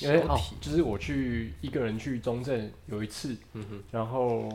[0.00, 4.48] 因为哦，就是我去一个人去中正有一次，嗯哼，然后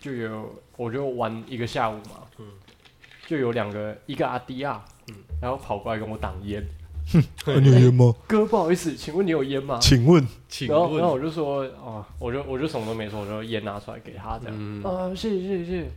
[0.00, 2.46] 就有我就玩一个下午嘛，嗯
[3.26, 4.82] 就有两个一个阿迪亚，
[5.40, 6.64] 然后跑过来跟我挡烟，
[7.12, 7.22] 哼
[7.62, 8.14] 你有烟吗？
[8.26, 9.78] 哥不好意思，请问你有烟吗？
[9.80, 15.90] 请问请然后然后，我就说哦，我就我就什么都没说，我就烟拿出来给他这样，嗯啊谢谢谢谢谢谢，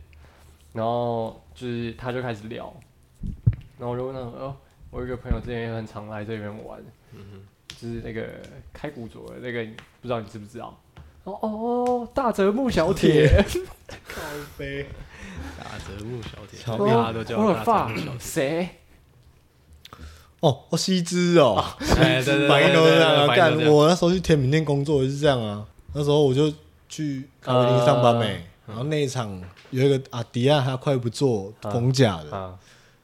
[0.72, 2.74] 然后就是他就开始聊，
[3.78, 4.56] 然后我就问他哦，
[4.90, 6.78] 我有一个朋友之前也很常来这边玩，
[7.82, 8.28] 就是那个
[8.72, 9.64] 开古着的那个，
[10.00, 10.78] 不知道你知不知道？
[11.24, 13.44] 哦哦，大泽木小铁，
[14.06, 14.22] 靠
[14.56, 14.86] 背，
[15.58, 18.18] 大泽木小铁，小大家都叫大泽小铁。
[18.20, 18.68] 谁？
[20.38, 21.64] 哦，哦，西之哦，
[21.98, 23.34] 哎，对对对，反应 都是这样啊。
[23.34, 25.66] 干，我那时候去甜品店工作也是这样啊。
[25.92, 26.52] 那时候我就
[26.88, 32.58] 去咖啡厅上班没，然后那一场有一个阿迪亚，他快不做公假的，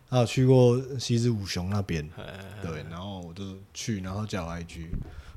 [0.09, 2.25] 啊，他有去过西之五雄那边，哎
[2.63, 3.43] 对，然后我就
[3.75, 4.87] 去，然后叫我 IG，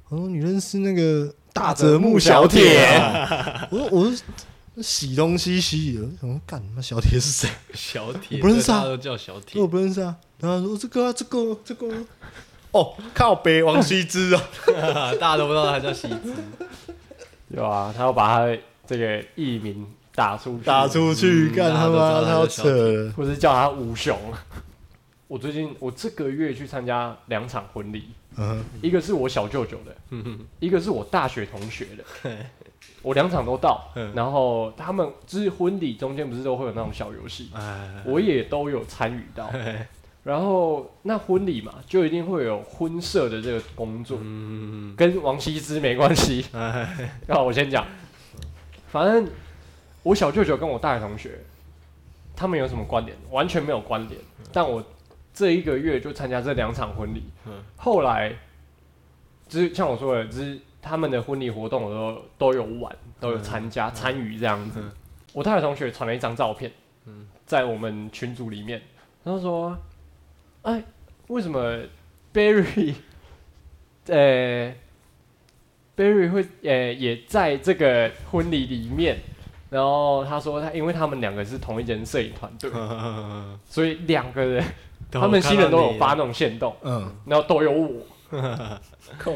[0.10, 2.86] 我说你认识那个大大泽木小小铁？
[3.72, 4.18] 我说我说
[4.82, 7.50] 洗东西洗，我说干他妈小铁是谁？
[7.74, 8.86] 小铁，不认识啊。
[8.86, 9.62] 都叫小铁。
[9.62, 9.68] 我。
[9.68, 10.16] 不认识啊。
[10.40, 11.88] 然后他说这个啊，这个这个，
[12.72, 14.42] 哦，靠北王羲之啊，
[15.20, 16.34] 大家都不知道他叫羲之，
[17.50, 23.12] 有啊，他要把他这个艺名打出去，打出去，嗯干他妈他要扯了。
[23.14, 24.18] 或是叫他五雄。
[25.28, 29.96] 我最近我这个月去参加两场婚礼，嗯一个是我小舅舅的，
[30.60, 32.30] 一个是我大学同学的。
[33.02, 34.12] 我两场都到，嗯。
[34.14, 39.50] 然后他们就是婚礼中间不是都会有那种小游戏，哎，我也都有参与到。
[40.24, 46.46] 然后那婚礼嘛，就一定会有婚社的这个工作，嗯，跟王羲之没关系。
[46.54, 47.84] 哎， 然后我先讲，
[48.92, 49.28] 反正
[50.04, 51.40] 我小舅舅跟我大学同学，
[52.36, 53.16] 他们有什么关联？
[53.30, 54.20] 完全没有关联。
[54.52, 54.84] 但我
[55.34, 58.34] 这一个月就参加这两场婚礼，嗯后来
[59.48, 64.80] 就是像我说的，就是他们的婚礼活动我都都有玩，都有参加参与这样子。
[64.82, 64.92] 嗯
[65.34, 66.70] 我大学同学传了一张照片，
[67.06, 68.82] 嗯在我们群组里面，
[69.24, 69.78] 他说
[70.64, 70.84] ：“哎，
[71.28, 71.78] 为什么
[72.34, 72.96] Barry，
[74.08, 74.76] 呃
[75.96, 79.20] ，Barry 会呃也在这个婚礼里面？”
[79.72, 82.70] 然后他说他因为他们两个是同一间摄影团队，
[83.66, 84.62] 所以两个人
[85.10, 87.90] 他们新人都有发那种线动，嗯，然后都有我。
[89.18, 89.32] 靠，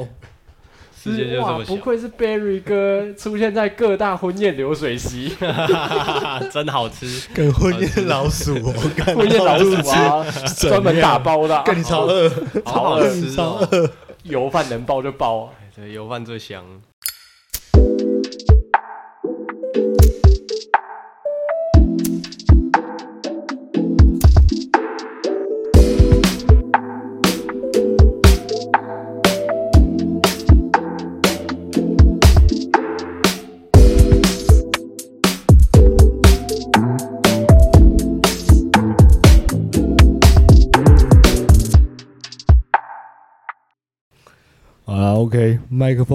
[0.93, 5.33] 世界就这哇，么小，不愧是 Barry 哥，出现在各大婚宴流水席，
[6.51, 7.29] 真好吃。
[7.33, 10.21] 跟婚宴老鼠哦，干婚宴老鼠啊，
[10.57, 12.29] 怎专门样打包的啊、干你超饿，
[12.65, 13.67] 好好吃超哦！
[13.71, 13.89] 饿。
[14.23, 15.53] 油饭能包就包啊。
[15.61, 16.61] 哎对，油饭最香。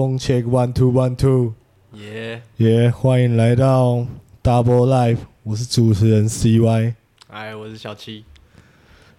[0.01, 1.53] 风 check one two one two，
[1.93, 2.41] 耶！
[2.57, 4.07] 耶、欢迎来到
[4.41, 6.95] Double Life，我是主持人 CY。
[7.27, 8.25] 哎，我是小七。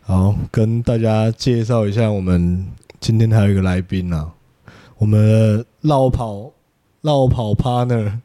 [0.00, 2.66] 好，跟大家介绍一下，我们
[2.98, 4.32] 今天还有一个来宾啊，
[4.98, 6.50] 我们的绕跑
[7.02, 8.18] 绕跑 partner，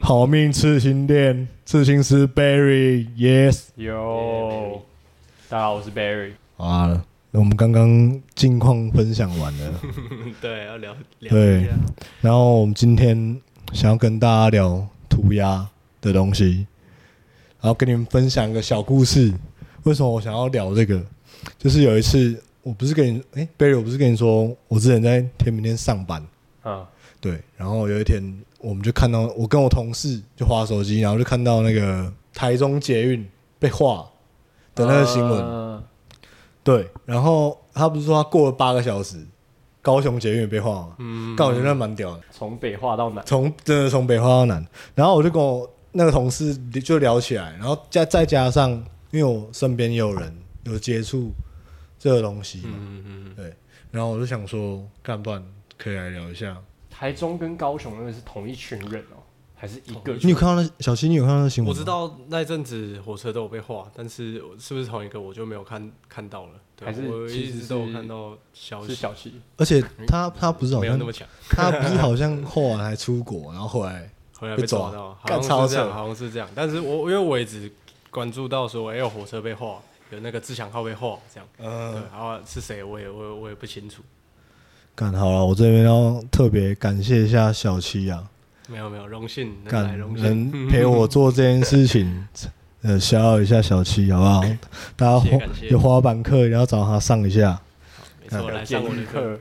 [0.00, 3.64] 好命刺青店刺青师 Barry，Yes。
[3.74, 4.80] 有，
[5.50, 6.32] 大家好，我是 Barry。
[6.56, 9.80] 好啊，那我们刚刚近况分享完了，
[10.42, 11.70] 对，要聊聊对一下。
[12.20, 13.40] 然后我们今天
[13.72, 15.68] 想要跟大家聊涂鸦
[16.00, 16.66] 的东西，
[17.60, 19.32] 然后跟你们分享一个小故事。
[19.84, 21.00] 为什么我想要聊这个？
[21.56, 26.22] 就是有一次，我不是跟你，哎、b a r r y 我不是跟你说，我之前在天明天上班，
[26.62, 26.86] 啊，
[27.20, 33.26] 对，然后有一天，我们就看到我跟我同事就划手机，然后就看到那个台中捷运
[33.58, 34.04] 被划
[34.74, 35.82] 的那个新闻，嗯
[36.62, 39.16] 对，然后他不是说他过了八个小时，
[39.80, 40.96] 高雄捷运也被画吗？
[40.98, 42.22] 嗯，但我觉得那蛮屌的。
[42.30, 48.70] 从北画到南，从真的从北画到南，然后我就跟我那个同事就聊起来，然后加再加上，
[49.10, 51.32] 因为我身边也有人有接触
[51.98, 53.54] 这个东西嘛，嗯嗯对，
[53.90, 55.42] 然后我就想说，干不然
[55.78, 56.56] 可以来聊一下。
[56.90, 59.19] 台中跟高雄那个是同一群人哦，
[59.60, 60.28] 还是一个群？
[60.28, 61.06] 你有看到那小七？
[61.06, 61.70] 你有看到那新嗯，闻？
[61.70, 66.52] 我知道那阵子火车都有被画，但是是不是同一个我就没有看看到了。
[66.74, 76.48] 对还是我一直都有看到消息，是小七，而且他他不是好像没有那么强，他不是好像后来还出国，然后后来 后来被抓到，好干这样，好像是这样。
[76.54, 77.70] 但是我因为我一直
[78.10, 79.78] 关注到说，哎，有火车被画，
[80.10, 81.46] 有那个自强号被画，这样。
[81.58, 84.02] 对，嗯，然后是谁我也我也我也不清楚。
[84.94, 88.29] 干好了，我这边要特别感谢一下小七啊，
[88.70, 92.26] 没有没有，荣幸能能 陪我做这件事情，
[92.82, 94.42] 呃，消耗一下小七好不好？
[94.96, 95.26] 大家
[95.68, 97.60] 有滑板课也要找他上一下，
[98.22, 99.40] 没错，来上我的课，课，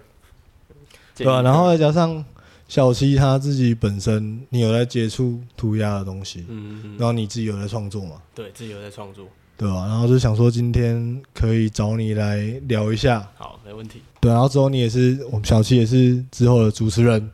[1.16, 2.24] 对吧、然后再加上
[2.68, 9.26] 小七他自己本身，你有在接触涂鸦的东西，嗯嗯嗯，然后你自己有在创作嘛，对自己有在创作，
[9.58, 12.38] 对吧、然后就想说今天可以找你来
[12.68, 17.32] 聊一下，好，没问题，对，然后之后你也是我们小七也是之后的主持人，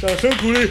[0.00, 0.70] 掌声鼓励，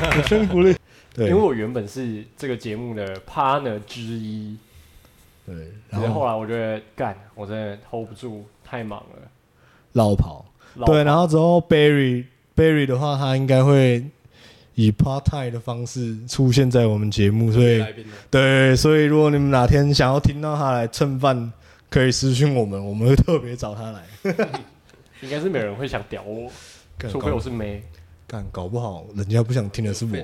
[0.00, 0.76] 掌声鼓励，
[1.12, 1.28] 对。
[1.28, 4.56] 因为我原本是这个节目的 partner 之一，
[5.44, 5.54] 对，
[5.90, 6.14] 然后后。
[6.20, 9.28] 后来我觉得干，我真的 hold 不住，太忙了。
[9.92, 10.44] 绕跑，
[10.86, 14.04] 对，然后之后 Barry Barry 的话，他应该会
[14.76, 17.84] 以 part time 的方式出现在我们节目，所以
[18.30, 21.52] 对，所以如果你们哪天想要听到他来蹭饭，
[21.90, 24.02] 可以私信我们，我们会特别找他来。
[25.22, 26.48] 应该是没有人会想屌我，
[27.00, 27.82] 除非我搞是妹。
[28.26, 30.16] 干搞不好人家不想听的是我，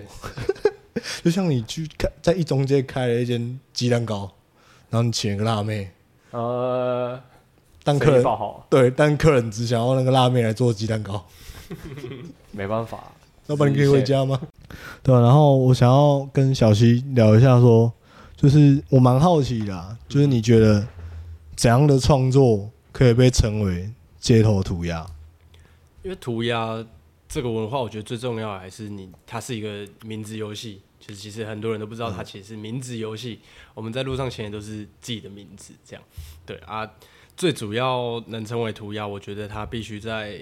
[1.23, 4.31] 就像你去开在一中街开了一间鸡蛋糕，
[4.89, 5.91] 然后你请了个辣妹，
[6.31, 7.21] 呃，
[7.85, 8.25] 但客人
[8.69, 11.25] 对，但客人只想要那个辣妹来做鸡蛋糕，
[12.53, 13.13] 没办法。
[13.47, 14.41] 老板你可以回家吗？
[15.03, 17.93] 对啊然后我想要跟小溪聊一下说
[18.37, 20.87] 就是我蛮好奇的啊、就是你觉得
[21.57, 25.05] 怎样的创作可以被称为街头涂鸦？
[26.03, 26.83] 因为涂鸦
[27.31, 30.83] 这个文化，我觉得最重要的还是你，它是一个名字游戏。
[30.99, 33.41] 就是其实很多人都不知道，它其实是名字游戏。
[33.73, 36.05] 我们在路上写的都是自己的名字，这样
[36.45, 36.91] 对啊。
[37.37, 40.39] 最主要能成为涂鸦，我觉得它必须在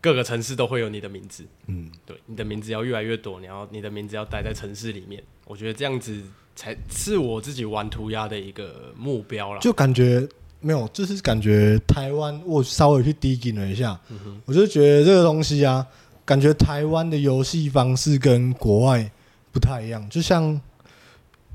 [0.00, 1.44] 各个城市都会有你的名字。
[1.66, 5.20] 嗯，对，你的名字要越来越多，你要你的名字要待在城市里面。
[5.44, 6.22] 我觉得这样子
[6.54, 9.60] 才是我自己玩涂鸦的一个目标了。
[9.60, 10.28] 就感觉
[10.60, 13.98] 没有，就是感觉台湾，我稍微去 digging 了一下，
[14.44, 15.84] 我就觉得这个东西啊，
[16.30, 19.10] 感觉台湾的游戏方式跟国外
[19.50, 20.08] 不太一样。
[20.08, 20.44] 就像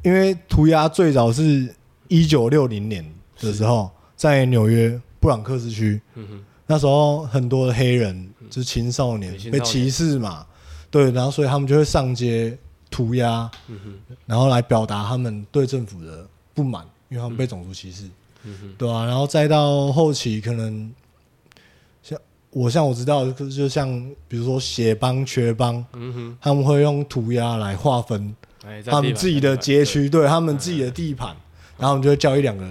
[0.04, 1.74] 因为涂鸦最早是
[2.10, 3.02] 一九六零年
[3.40, 10.46] 的时候，在纽约布朗克斯区，嗯哼，那时候很多的黑人就是青少年被歧视嘛，
[10.92, 12.58] 对，然后所以他们就会上街
[12.92, 18.04] 涂鸦，嗯哼，然后来表达他们对政府的不满，因为他们被种族歧视，
[18.44, 21.05] 嗯哼，对啊，然后再到后期，可能像
[22.56, 23.90] 我像我知道，就就像
[24.30, 28.34] 比如说血帮、缺帮，嗯哼，他们会用涂鸦来划分
[28.86, 31.36] 他们自己的街区，对他们自己的地盘，
[31.78, 32.66] 然后我们就会叫一两个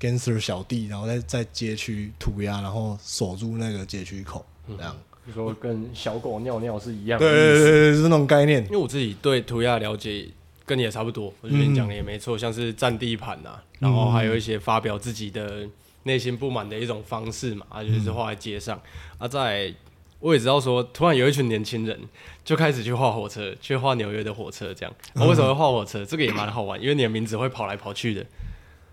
[0.00, 4.44] gangster 小弟，然后在在街区涂鸦，然后守住那个街区口，
[4.76, 4.96] 这样。
[5.24, 7.30] 你说跟小狗尿尿是一样对。
[7.30, 8.70] 对对对，是那种概念因。
[8.70, 10.26] 为我自己对涂鸦的了解
[10.66, 15.64] 跟你也差不多，我觉得你讲的也没错，像是占地盘呐，然后还有一些发表自己的
[16.08, 18.80] 内心不满的一种方式嘛，啊，就是画在街上。
[19.18, 19.72] 啊，在
[20.18, 21.96] 我也知道说，突然有一群年轻人
[22.44, 24.92] 就开始去画火车，去画纽约的火车，这样。
[25.14, 26.04] 啊、为什么会画火车？
[26.04, 28.26] 这个也蛮好玩，因为你的名字会跑来跑去的，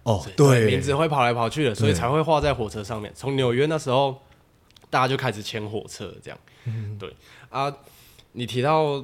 [0.03, 3.12] 哦，对，名字会跑来跑去的，所以才会画在火车上面。
[3.15, 4.21] 从纽约那时候，
[4.91, 6.38] 大家就开始牵火车这样。
[7.00, 7.12] 对
[7.50, 7.73] 啊，
[8.33, 9.03] 你提到，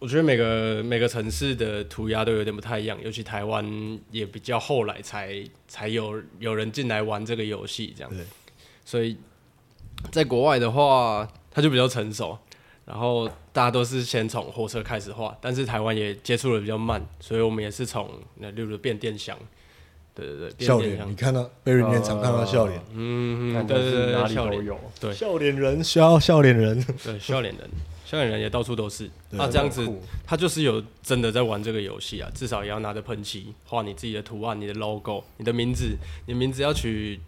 [0.00, 3.64] 我觉得每个每个城市的涂鸦都有点不太一样，尤其台湾
[4.10, 8.24] 也比较后来才才有有人进来玩这个游戏这样对。
[8.84, 9.16] 所以
[10.10, 12.36] 在国外的话，它就比较成熟。
[12.86, 19.38] 然后大家都是先从火车开始画，但是台湾也接触的比较慢，所以我们也是从那例如变电箱，
[20.12, 24.80] 对对对，变笑脸，你看到 Barry 面常看到笑脸，嗯，看对对对，哪里笑脸，都有。
[24.98, 27.70] 对笑脸人需要笑脸人，对，笑脸人，
[28.10, 29.06] 笑脸人也到处都是。
[29.30, 29.88] 对那这样子
[30.26, 37.20] 他就是有真的在玩这个游戏啊，至少也要拿着喷漆画你自己的图案、你的 logo、你的名字，你名字要取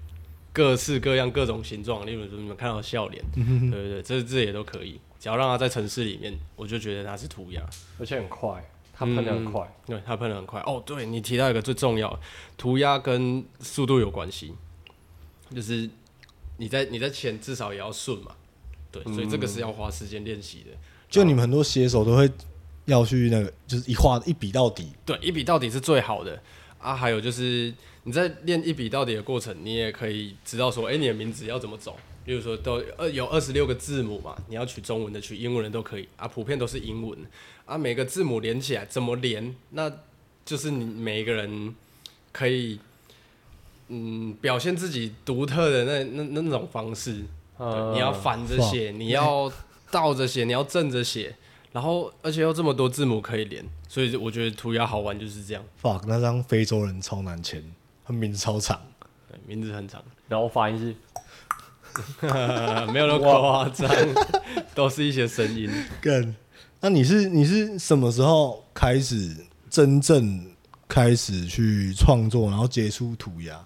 [0.53, 3.25] 各式各样、各种形状，例如说你们看到的笑脸，
[3.71, 4.99] 对对对，这这也都可以。
[5.21, 7.63] 只要让它在城市里面，我就觉得它是涂鸦。
[8.01, 9.73] 而且很快，它喷的很快。
[9.87, 10.61] 对，它喷的很快。
[10.63, 12.19] 哦，对你提到一个最重要，
[12.57, 14.53] 涂鸦跟速度有关系，
[15.55, 15.89] 就是
[16.57, 18.33] 你在你在前至少也要顺嘛。
[18.93, 20.71] 对，所以这个是要花时间练习的。
[21.09, 22.31] 就你们很多写手都会
[22.85, 26.41] 要去那个，就是一画一笔到底，对，一笔到底是最好的
[26.79, 26.95] 啊。
[26.95, 27.73] 还有就是
[28.05, 31.97] 你在练一笔到底的过程，你也可以知道说，哎、你的名字要怎么走。
[32.25, 37.19] 比如说都二有二十六个字母嘛，你要取中文的、取英文的都可以啊，普遍都是英文
[37.67, 37.77] 啊。
[37.77, 39.93] 每个字母连起来怎么连，那
[40.45, 41.75] 就是你每一个人
[42.31, 42.79] 可以
[43.89, 47.25] 嗯表现自己独特的那那那种方式。
[47.93, 49.51] 你要反着写，你要
[49.91, 51.37] 倒着写，你要正着写，
[51.73, 55.63] 然后而且又这么多字母可以连，所以我觉得涂鸦好玩就是这样。
[55.81, 57.63] fuck，那张非洲人超难签，
[58.05, 58.81] 他名字超长，
[59.29, 60.95] 对，名字很长，然后发音是
[62.93, 63.89] 没有那么夸张，
[64.75, 65.71] 都是一些声音。
[66.01, 66.35] 更，
[66.81, 69.37] 那你是你是什么时候开始
[69.69, 70.47] 真正
[70.89, 73.63] 开始去创作，然后接触涂鸦？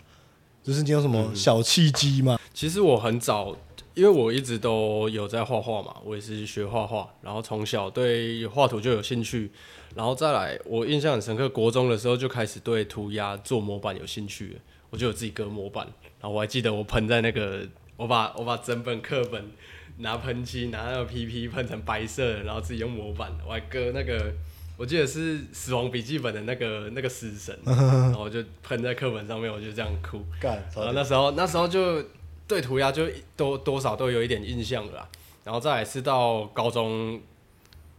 [0.62, 2.36] 就是你有什么小契机吗？
[2.52, 3.56] 其实我很早，
[3.96, 9.50] 因为我一直都有在画画嘛，我也是学画画，然后从小对画图就有兴趣，
[9.94, 14.58] 然后再来，我印象很深刻，国中的时候就开始对涂鸦做模板有兴趣，
[14.90, 15.86] 我就有自己割模板，
[16.20, 19.50] 然后我还记得我喷在那个，我把我把整本课本
[19.96, 24.30] 拿喷漆拿那个 PP 喷成白色，然后自己用模板，我还割那个。
[24.78, 30.22] 我记得是《死亡笔记本》的那个那个死神，然后我就喷在课本上面，我就这样哭。
[30.38, 32.04] 干，然后那时候那时候就
[32.46, 35.08] 对涂鸦就多多少都有一点印象了啦。
[35.44, 37.20] 然后再来是到高中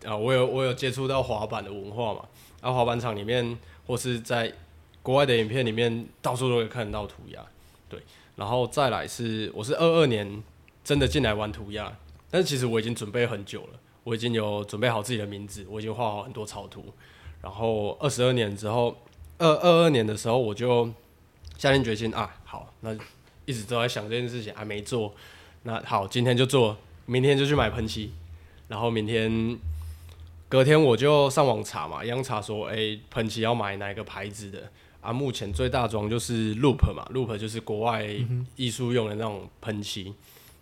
[0.05, 2.21] 啊，我有我有接触到滑板的文化嘛，
[2.61, 4.53] 然后滑板场里面或是在
[5.01, 7.45] 国外的影片里面，到处都会看到涂鸦。
[7.87, 8.01] 对，
[8.35, 10.43] 然后再来是我是二二年
[10.83, 11.97] 真的进来玩涂鸦，
[12.29, 13.79] 但是其实我已经准备很久了。
[14.03, 16.93] 我已经有准备好自己的名字，我已经画好很多草图。
[17.41, 18.95] 然后二十二年之后，
[19.37, 20.89] 二二二年的时候，我就
[21.57, 22.95] 下定决心啊，好，那
[23.47, 25.15] 一直都在想这件事情，还没做。
[25.63, 26.77] 那好，今天就做，
[27.07, 28.11] 明天就去买喷漆。
[28.67, 29.57] 然后明天
[30.47, 34.69] 隔天我就上网查嘛，一样查说，哎，喷漆要买哪个牌子的？
[35.01, 38.05] 啊，目前最大装就是 Loop 嘛，Loop 就是国外
[38.55, 40.13] 艺术用的那种喷漆。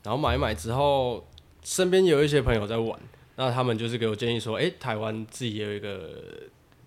[0.03, 1.27] 然后买一买之后，
[1.63, 2.99] 身边有一些朋友在玩。
[3.37, 6.09] 那他们就是给我建议说，哎，台湾自己也有一个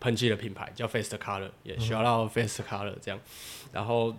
[0.01, 3.21] 喷漆的品牌叫 Fast Color，也需要到 Fast Color 这样，
[3.73, 4.15] 然后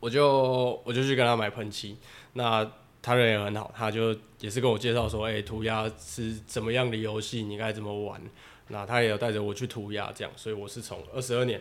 [0.00, 1.96] 我就我就去跟他买喷漆，
[2.32, 2.68] 那
[3.00, 8.20] 他人也很好，他就也是跟我介绍说，哎，涂鸦是怎么样的游戏，你该怎么玩，
[8.68, 11.60] 那他也有带着我去涂鸦这样，所以我是从二十二年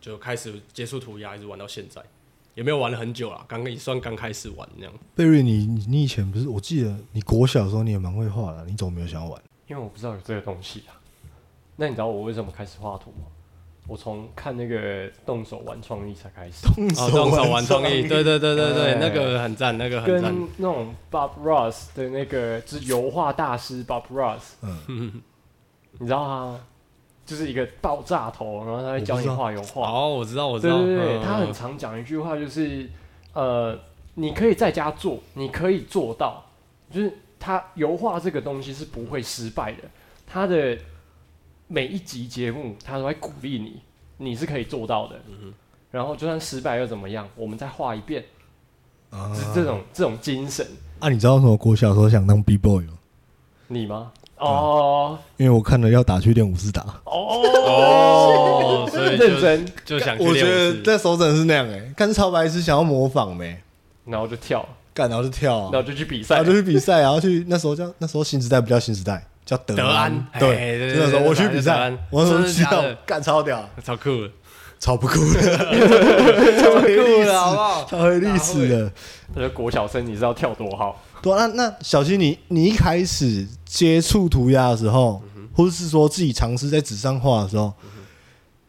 [0.00, 2.02] 就开始接触涂鸦，一直玩到现在。
[2.54, 4.92] 也没有玩了很久了，刚也算刚开始玩这样。
[5.14, 6.48] 贝瑞，你你以前不是？
[6.48, 9.42] 我记得你国小的时候你也蛮会画的，你怎么没有想要玩？
[9.68, 10.96] 因为我不知道有这个东西啊。
[11.76, 13.26] 那你知道我为什么开始画图吗？
[13.88, 16.66] 我从看那个动手玩创意才开始。
[17.10, 20.22] 动手玩创意， 对对对对对，那个很赞，那个很赞。
[20.22, 25.22] 跟那种 Bob Ross 的那个就是油画大师 Bob Ross，嗯，
[25.98, 26.58] 你知道他？
[27.24, 29.82] 就是一个爆炸头，然后他会教你画油画。
[29.90, 30.78] 哦，我知道，我知道。
[30.78, 32.88] 对对对，他很常讲一句话，就是
[33.32, 33.76] 呃，
[34.14, 36.46] 你可以在家做，你可以做到，
[36.88, 39.78] 就是他油画这个东西是不会失败的。
[40.24, 40.78] 他的
[41.68, 43.80] 每一集节目，他都会鼓励你，
[44.18, 45.16] 你是可以做到的。
[45.28, 45.52] 嗯。
[45.90, 47.28] 然后就算失败又怎么样？
[47.36, 48.24] 我们再画一遍。
[49.10, 49.32] 啊。
[49.34, 50.66] 是这种这种精神。
[50.98, 52.92] 啊，你知道为什么国小时候想当 B boy 吗？
[53.68, 54.12] 你吗？
[54.38, 60.16] 哦，因为我看了要打去练武士打哦，所以 认真就想。
[60.18, 63.58] 我觉得那手真的是那样哎，干超白痴想要模仿没，
[64.04, 74.10] 然后就跳，干然后就跳，然后就去比赛，然后就去比赛，然后去那时候叫那时候新时代不叫新时代，叫德安，对，那时候我去比赛，我那时候知道干超屌，超酷，
[74.80, 75.20] 超不酷。
[75.32, 77.84] 的，超酷的好不好？
[77.88, 78.92] 超会历史的，
[79.36, 81.00] 那个国小生你知道跳多好？
[81.22, 85.22] 对，那那小新，你你一开始接触涂鸦的时候，
[85.54, 87.72] 或者是说自己尝试在纸上画的时候，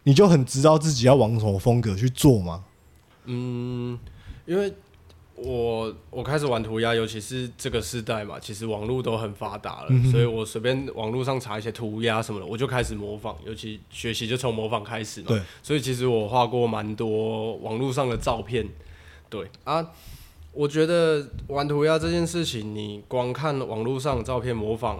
[0.04, 2.64] 你就很知道自己要往什么风格去做吗？
[3.26, 3.98] 嗯，
[4.46, 4.72] 因为
[5.38, 15.28] 我我开始玩涂鸦，尤其是这个时代嘛，其实网络都很发达了，所以我随便网络上查一些涂鸦什么的，我就开始模仿，尤其学习就从模仿开始嘛。
[15.28, 18.68] 对，所以其实我画过蛮多网络上的照片，
[19.30, 19.92] 对啊。
[20.54, 24.98] 我觉得玩涂鸦这件事情，你光看网络上的照片模仿，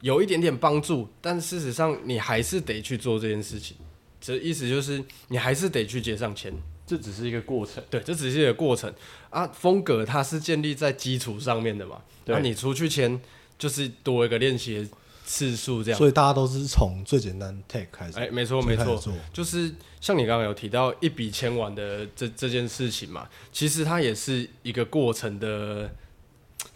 [0.00, 3.76] 有一点点帮助，但事实上你还是得去做这件事情。
[4.18, 6.50] 这意思就是你还是得去接上签，
[6.86, 7.84] 这只是一个过程。
[7.90, 8.90] 对，这只是一个过程
[9.32, 9.50] 啊。
[9.52, 12.00] 风格它是建立在基础上面的嘛？
[12.26, 13.20] 那你出去签
[13.58, 14.88] 就是多一个练习。
[15.24, 18.18] 次数这样，所以大家都是从最简单 take 开始。
[18.18, 19.00] 哎，没错没错，
[19.32, 25.88] 就是像你刚刚有提到一笔签完的这这件事情嘛，其实它也是一个过程的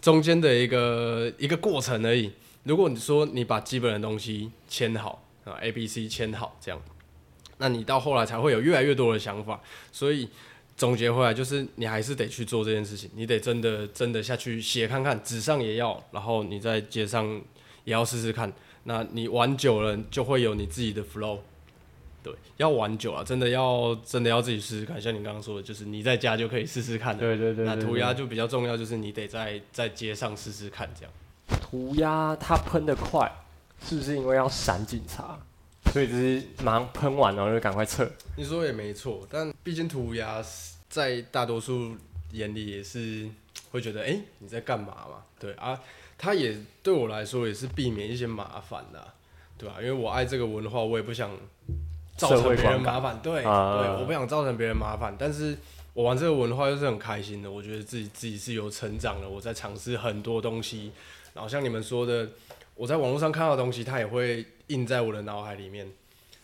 [0.01, 2.31] 中间的一个一个过程而已。
[2.63, 6.81] 如果你说你把基本的东西签好啊，A B C 签好这样，
[7.57, 9.61] 那你到后来才会有越来越多的想法。
[9.91, 10.29] 所以
[10.77, 17.41] 总结回来就是，你还是得去做这件事情，你得真的真的下去写看看，纸上也要，然后你在街上。
[17.87, 18.51] 也要试试看，
[18.83, 21.39] 那你玩久了就会有你自己的 flow，
[22.21, 25.01] 对，要玩久了，真的要真的要自己试试看。
[25.01, 27.21] 像你刚刚说的，就是你在家就可以试试看的。
[27.21, 27.65] 对对对。
[27.65, 31.13] 那涂鸦就比较重要，就是你得在在街上试试看这样。
[31.61, 33.31] 涂鸦它喷的快，
[33.85, 35.39] 是不是因为要闪警察，
[35.93, 38.09] 所以就是马上喷完然后就赶快撤？
[38.35, 40.43] 你说也没错，但毕竟涂鸦
[40.89, 41.95] 在大多数
[42.31, 43.29] 眼里也是。
[43.71, 45.23] 会觉得哎、诶你在干嘛嘛？
[45.37, 45.77] 对啊，
[46.17, 49.13] 它也对我来说也是避免一些麻烦的啊、
[49.57, 51.31] 对吧、因为我爱这个文化，我也不想
[52.15, 55.57] 造成别人麻烦，对、啊对，我不想造成别人麻烦，但是
[55.93, 60.91] 我玩这个文化又是很开心的，我觉得自己自己是有成长的，我在尝试很多东西，
[61.33, 62.29] 然后像你们说的，
[62.75, 65.91] 我在网络上看到的东西，它也会印在我的脑海里面。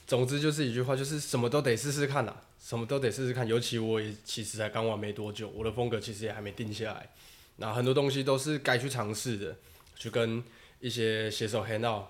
[0.05, 3.47] 总之就是一句话，就是什么都得试试看啦，什么都得试试看。
[3.47, 7.09] 尤其我也其实才刚玩没多久，我的风格其实也还没定下来。
[7.55, 9.55] 那很多东西都是该去尝试的，
[9.95, 10.43] 去跟
[10.81, 12.05] 一些写手 hang out，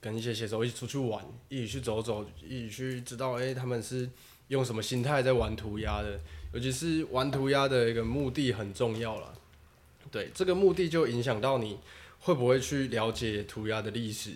[0.00, 4.08] 跟一些写手一起出去玩，一起去走走，一起去知道，哎、他们是
[4.48, 6.18] 用什么心态在玩涂鸦的。
[6.52, 9.34] 尤其是玩涂鸦的一个目的很重要啦。
[10.10, 11.78] 对，这个目的就影响到你
[12.20, 14.30] 会不会去了解涂鸦的历史，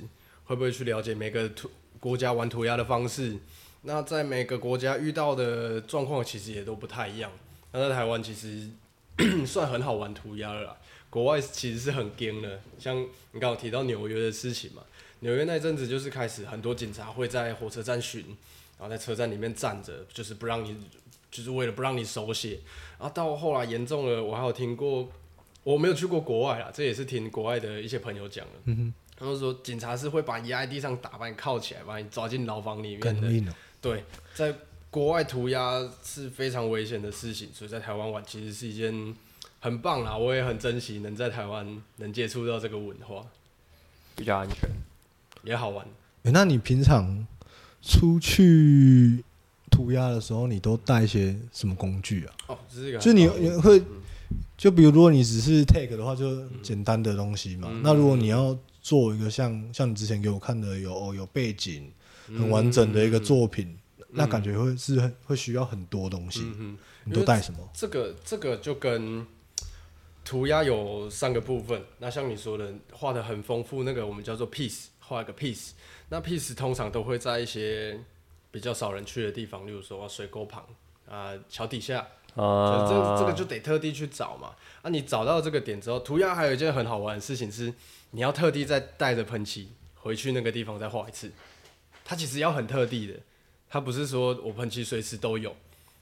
[0.48, 3.36] 会不会去了解每个涂国家玩涂鸦的方式。
[3.82, 7.30] 那在每个国家遇到的状况其实也都不太一样。
[7.70, 8.68] 那在台湾其实
[9.46, 10.76] 算很好玩涂鸦了，
[11.10, 12.60] 国外其实是很惊的。
[12.78, 12.96] 像
[13.32, 14.82] 你刚刚提到纽约的事情嘛，
[15.20, 18.24] 纽约那阵子就是开始很多警察会在火车站巡，
[18.78, 20.76] 然后在车站里面站着，就是不让你，
[21.30, 22.60] 就是为了不让你手写。
[22.98, 25.08] 然后到后来严重了，我还有听过，
[25.62, 28.52] 我没有去过国外啦，这也是听国外的一些朋友讲的。
[28.64, 33.12] 嗯哼，他们说警察是会把你压在地上打，把你铐起来，把你抓进牢房里面的。
[33.12, 33.52] 更硬哦。
[33.80, 34.54] 对，在
[34.90, 39.14] 国外涂鸦是非常危险的事情，所以在台湾玩其实是一件
[39.60, 43.26] 很棒啦，我也很珍惜能在台湾能接触到这个文化，
[44.14, 44.70] 比较安全。
[45.44, 45.86] 也好玩。
[46.24, 47.26] 诶那你平常
[47.80, 49.22] 出去
[49.70, 52.34] 涂鸦的时候，你都带一些什么工具啊？
[52.48, 53.82] 哦，这是一个就你你会，
[54.56, 57.68] 就比如如果你只是 take 的话，就简单的东西嘛。
[57.70, 58.56] 嗯那如果你要
[58.88, 61.92] 做一个像像你之前给我看的有哦有背景
[62.28, 63.78] 很完整的一个作品，
[64.08, 66.40] 那感觉会是很会需要很多东西。
[66.58, 67.58] 嗯，你都带什么？
[67.74, 69.26] 这个这个就跟
[70.24, 71.84] 涂鸦有三个部分。
[71.98, 75.72] 那像你说的，画的很丰富，那个我们叫做 piece，画一个 piece。
[76.08, 78.00] 那 piece 通常都会在一些
[78.50, 80.64] 比较少人去的地方，例如说水沟旁
[81.06, 82.00] 啊、桥底下，
[82.34, 84.54] 啊，这这这个就得特地去找嘛。
[84.80, 87.72] 啊，你找到这个点之后，涂鸦还有一件很好玩的事情是，
[88.10, 91.30] 你要特地再带着喷漆回去那个地方再画一次。
[92.04, 93.14] 它其实要很特地的，
[93.68, 95.54] 它不是说我喷漆随时都有。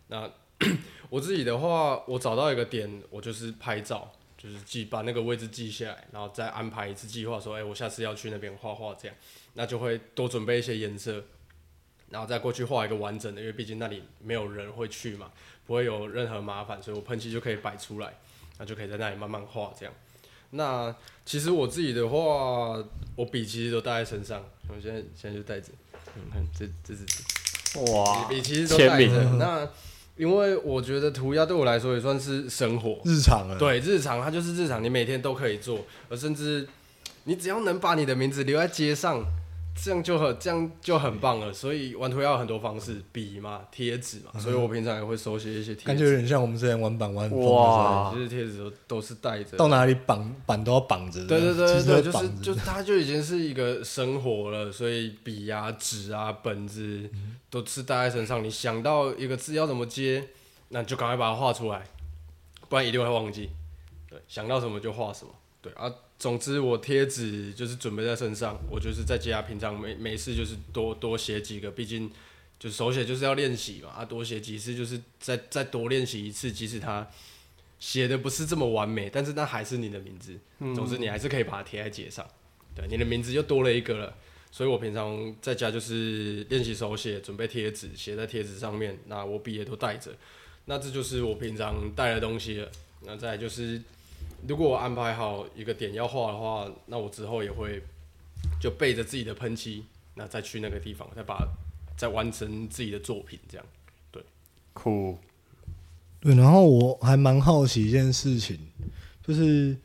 [0.09, 0.31] 那
[1.11, 9.17] 我自己的话，我找到一个点，我就是拍照，就是记把那个位置记下来，然后再安排一次计划，说，哎、我下次要去那边画画，这样，
[9.55, 11.25] 那就会多准备一些颜色，
[12.11, 15.33] 然后再过去画一个完整的，因为毕竟那里没有人会去嘛，
[15.67, 18.15] 不会有任何麻烦，所以我喷漆就可以摆出来，
[18.59, 19.93] 那就可以在那里慢慢画这样。
[20.51, 22.19] 那其实我自己的话，
[23.17, 25.69] 我笔其实都带在身上，我现在现在就带着，
[26.15, 29.23] 你，看这这是哇，笔其实都带着。
[29.39, 29.69] 那
[30.17, 36.67] 因为我觉得涂鸦对我来说也算是生活，日常了。，对，日常它就是日常，你每天都可以做，而甚至
[37.25, 39.23] 你只要能把你的名字留在街上，
[39.77, 41.53] 这样就很这样就很棒了。
[41.53, 46.11] 所以玩涂鸦有很多方式，笔嘛、贴纸嘛，所以我平常也会手写一些贴纸感觉有。
[46.13, 51.25] 点像我们之前玩板玩哇其实贴纸都都是带着，到哪里绑板都要绑着。
[51.27, 58.43] 对对对对对，就是就它就已经是一个生活了，所以笔啊、纸啊、本子嗯都是带在身上。
[58.43, 60.29] 你想到一个字要怎么接，
[60.71, 61.85] 那你就赶快把它画出来，
[62.69, 63.51] 不然一定会忘记。
[64.09, 65.31] 对，想到什么就画什么。
[65.61, 72.11] 对啊，总之我贴纸就是准备在身上，我就是在家平常没没事就是多多写几个，毕竟
[72.59, 77.07] 就手写就是要练习嘛，啊多写几次就是再再多练习一次，即使它
[77.79, 80.33] 写的不是这么完美，但是那还是你的名字。
[80.75, 82.27] 总之你还是可以把它贴在街上，
[82.75, 84.15] 对，你的名字又多了一个了。
[84.51, 88.99] 所以我平常在家就是练习手写，准备贴纸，写在贴纸上面。
[89.07, 90.11] 那我笔也都带着，
[90.65, 92.69] 那这就是我平常带的东西了。
[93.03, 93.83] 那再就是，
[94.49, 97.83] 如果我安排好一个点要画的话，那我之后也会
[98.61, 101.49] 就背着自己的喷漆，那再去那个地方，再把
[101.97, 103.67] 再完成自己的作品，这样。
[104.13, 104.23] 对。
[104.73, 105.19] 酷，
[106.21, 108.59] 对，然后我还蛮好奇一件事情，
[109.27, 109.77] 就是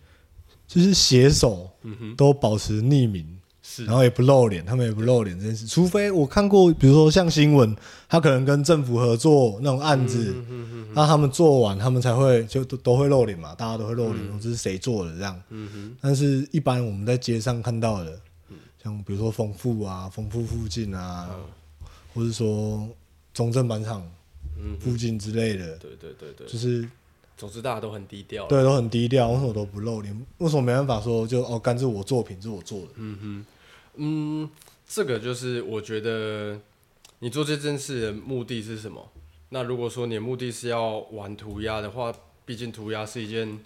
[0.68, 3.40] 就是写手嗯哼，都保持匿名，
[3.74, 3.86] 是。
[3.86, 7.74] 然后也不露脸，他们也不露脸这件事，除非我看过，比如说像新闻，
[8.10, 10.36] 他可能跟政府合作那种案子，
[10.94, 14.40] 那他们做完，他们才会就都都会露脸嘛，大家都会露脸，嗯。
[14.42, 15.42] 这是谁做的这样。
[15.50, 18.20] 嗯哼，但是一般我们在街上看到的，
[18.84, 21.30] 像比如说丰富啊、丰富附近啊，
[22.14, 22.88] 或者说
[23.34, 24.02] 中正板厂
[24.58, 26.88] 嗯哼，附近之类的，对对对对，就是
[27.38, 28.46] 总之大家都很低调。
[28.48, 30.26] 对都很低调，为什么都不露脸？
[30.40, 32.88] 为什么没办法说就哦，干这我作品，这是我做的？
[32.96, 33.46] 嗯哼，
[33.96, 34.50] 嗯，
[34.88, 36.60] 这个就是我觉得
[37.20, 39.12] 你做这件事的目的是什么？
[39.50, 42.14] 那如果说你的目的是要玩涂鸦的话，
[42.46, 43.60] 毕竟涂鸦是一件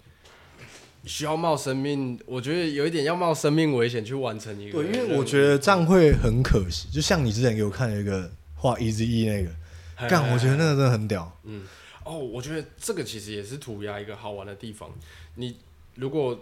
[1.04, 6.88] 需要冒生命，我觉得有一点要冒生命危险去完成一个对，因为我觉得这样会很可惜。
[6.90, 9.50] 就像你之前给我看了一个画 Easy E 那个，
[9.94, 11.40] 嘿干，我觉得那个真的很屌。
[11.44, 11.62] 嗯，
[12.04, 14.90] 哦，我觉得这个其实也是涂鸦一个好玩的地方。
[15.36, 15.56] 你
[15.94, 16.36] 如果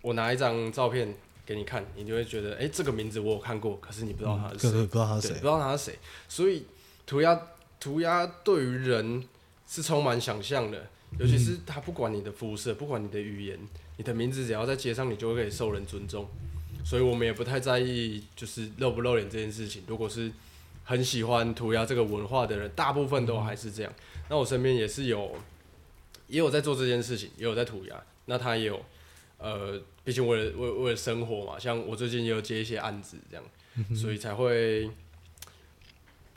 [0.00, 1.14] 我拿一张照片
[1.46, 5.46] 给你看，你就会觉得，哎、这个名字我有看过，可是你不知道他是谁，不知道他，是谁不知。
[5.46, 5.98] 道他是谁。
[6.28, 6.64] 所以
[7.06, 7.40] 涂鸦
[7.78, 9.22] 涂鸦对于人
[9.66, 10.88] 是充满想象的，
[11.20, 13.58] 尤其是他不管你的肤色，不管你的语言，
[13.96, 16.26] 你的名字只要在街上，你就会可以受人尊重。
[16.84, 19.82] 所以我们也不太在意就是露不露脸这件事情。
[19.86, 20.30] 如果是
[20.84, 23.92] 很喜欢涂鸦这个文化的人，大部分都还是这样。
[24.28, 25.36] 那我身边也是有，
[26.28, 28.02] 也有在做这件事情，也有在涂鸦。
[28.26, 28.80] 那他也有，
[29.38, 33.44] 呃，毕竟为了为为了生活嘛，像我最近也有接一些案子这样，
[33.94, 34.90] 所以才会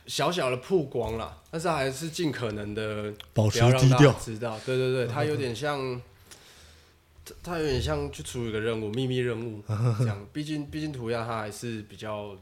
[0.05, 1.41] 小小的曝光啦。
[1.49, 4.13] 但是还是尽可能的保持不要让大家低调。
[4.13, 4.59] 知道。
[4.65, 6.01] 对对对，他有点像，
[7.23, 9.63] 他他有点像去处理一个任务，秘密任务
[9.99, 10.27] 这样。
[10.33, 12.35] 毕竟毕竟涂鸦它还是比较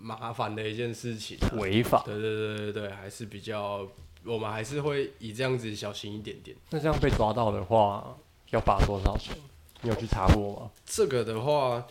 [0.00, 2.02] 麻烦的一件事情啊、违法。
[2.06, 3.86] 对对对对对，还是比较，
[4.24, 6.56] 我们还是会以这样子小心一点点。
[6.70, 8.16] 那这样被抓到的话，
[8.50, 9.34] 要罚多少钱？
[9.82, 10.70] 你有去查过吗？
[10.84, 11.86] 这个的话，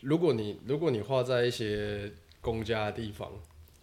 [0.00, 3.28] 如果你如果你画在一些公家的地方，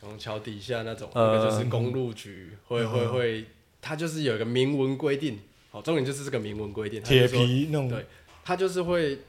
[0.02, 3.46] 然后桥底下那种，呃那个就是公路局会会会，
[3.82, 5.40] 它就是有一个明文规定。
[5.72, 8.04] 好，重点就是这个明文规定，铁皮那种对
[8.44, 9.20] 他就是会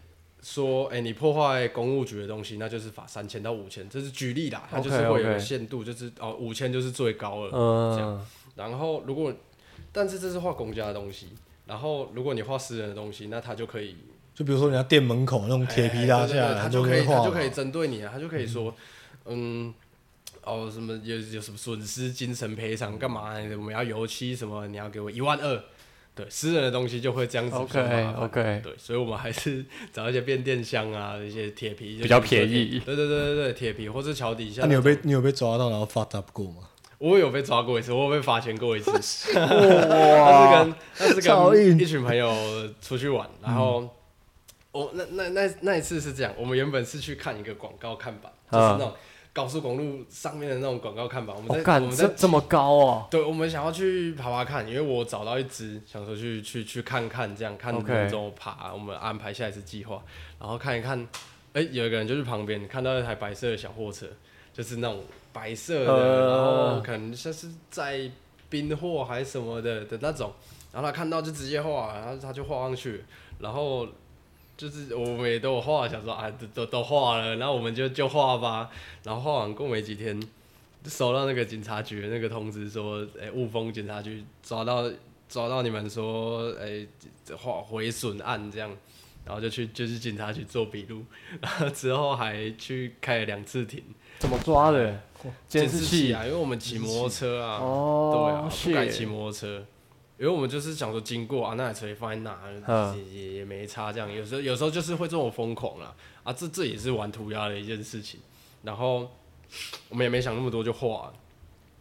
[0.42, 7.50] 说，哎、你破坏公务局的东西，那就是罚三千到五千，这是举例啦，它就是会有限度，就是哦五千就是最高了。
[7.50, 9.30] 这嗯，然后如果，
[9.92, 11.28] 但是这是画公家的东西，
[11.70, 13.96] 然后如果你画私人的东西，那他就可以
[14.34, 18.74] 就比如说人家店门口那种铁皮拉下来，他就可以他就可以针对你啊，他就可以说，
[19.24, 19.72] 嗯。
[20.42, 23.34] 哦，什么有有什么损失、精神赔偿干嘛？
[23.58, 24.66] 我们要油漆什么？
[24.68, 25.62] 你要给我一万二，
[26.14, 34.64] 对，私人的东西就会这样子 OK 对，所以我们还是找一些变电箱啊，一些铁皮就比较便宜对对对对对，铁皮或是桥底下。
[34.64, 36.69] 你有被你有被抓到然后发 up 过吗？
[37.00, 38.90] 我有被抓过一次，我有被罚钱过一次。
[38.90, 39.00] 哇，
[39.38, 42.30] 那是跟那是跟一群朋友
[42.82, 43.88] 出去玩，然后
[44.70, 48.92] 我那那那那一次是这样，我们原本是去看一个广告看板，就是啊那种
[49.32, 51.34] 高速公路上面的那种广告看板。
[51.34, 58.74] 我们我在、我干这们在这么高哦，对，我们想要去爬爬看，因为我找到一只，想说去去去看看，这样看能怎么爬。
[58.74, 60.02] 我们安排下一次计划，
[60.38, 61.08] 然后看一看，
[61.54, 64.06] 哎、有一个人就去旁边看到一台白色的小货车，
[64.52, 68.10] 就是那种白色的，呃然后可能像是在
[68.48, 70.32] 冰货还是什么的的那种，
[70.72, 73.04] 然后他看到就直接画，然后他就画上去，
[73.38, 73.86] 然后。
[74.56, 78.70] 就是我们也都有画，想说啊，都都都画了，然后我们就就画吧。
[79.02, 84.84] 然后画完过没几天，就收到那个警察局的那个通知说，哎、雾峰警察局抓到
[85.30, 86.86] 抓到你们说，哎、
[87.24, 88.70] 这画毁损案这样，
[89.24, 91.06] 然后就去就是警察局做笔录，
[91.40, 93.82] 然后之后还去开了两次庭，
[94.18, 95.00] 怎么抓的？
[95.48, 99.64] 监视器啊，因为我们骑摩托车啊，对哦啊，，不敢骑摩托车。
[100.18, 102.94] 因为我们就是想说经过啊，那台车放在哪嗯。
[102.98, 104.12] 也也也没差，这样。
[104.12, 105.94] 有时候有时候就是会这种疯狂啦。
[106.22, 108.20] 啊，这这也是玩涂鸦的一件事情。
[108.62, 109.10] 然后
[109.88, 111.06] 我们也没想那么多就画。
[111.06, 111.14] 了，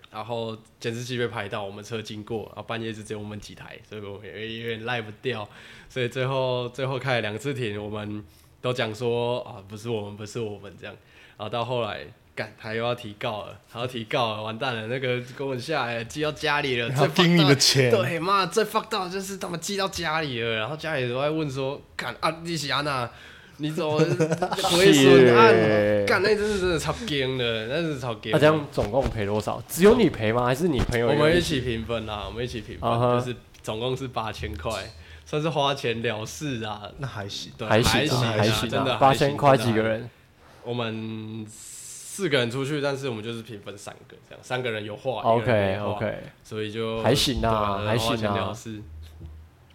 [0.09, 5.45] 然后监视器被拍到，我们车经过，然后半夜就只有我们几台，所以我们也有点赖不掉，
[5.89, 8.23] 所以最后最后开了两次庭，我们
[8.61, 10.95] 都讲说啊，不是我们，不是我们这样，
[11.37, 12.07] 然后到后来。
[12.39, 14.87] 干，他又要提告了，他要提告了，完蛋了！
[14.87, 23.09] 那个公文下来寄到家里了，然盯你的钱，对，妈，最 fuck 到就是他们寄到家里了，然后家里都在问说，干啊，你是安娜，
[23.57, 24.05] 你怎么毁
[24.95, 25.53] 损案？
[26.05, 28.31] 干，那真是真的超惊的，那是超惊。
[28.31, 29.61] 那这样总共赔多少？
[29.67, 30.45] 只有你赔吗？
[30.45, 34.71] 还是你朋友我们一起平分啦，我们一起平分就是总共是八千块，
[35.25, 36.83] 算是花钱了事啊。
[36.99, 37.51] 那还行。
[37.57, 39.83] 对，还行还行真的啊，八千块几个？
[39.83, 40.09] 人？
[40.63, 41.45] 我们
[42.19, 48.53] 四个人出去，但是我们就是平分三个，这样三个人有话 OK 一个人没画 OK，所以就还行啊对还行啊。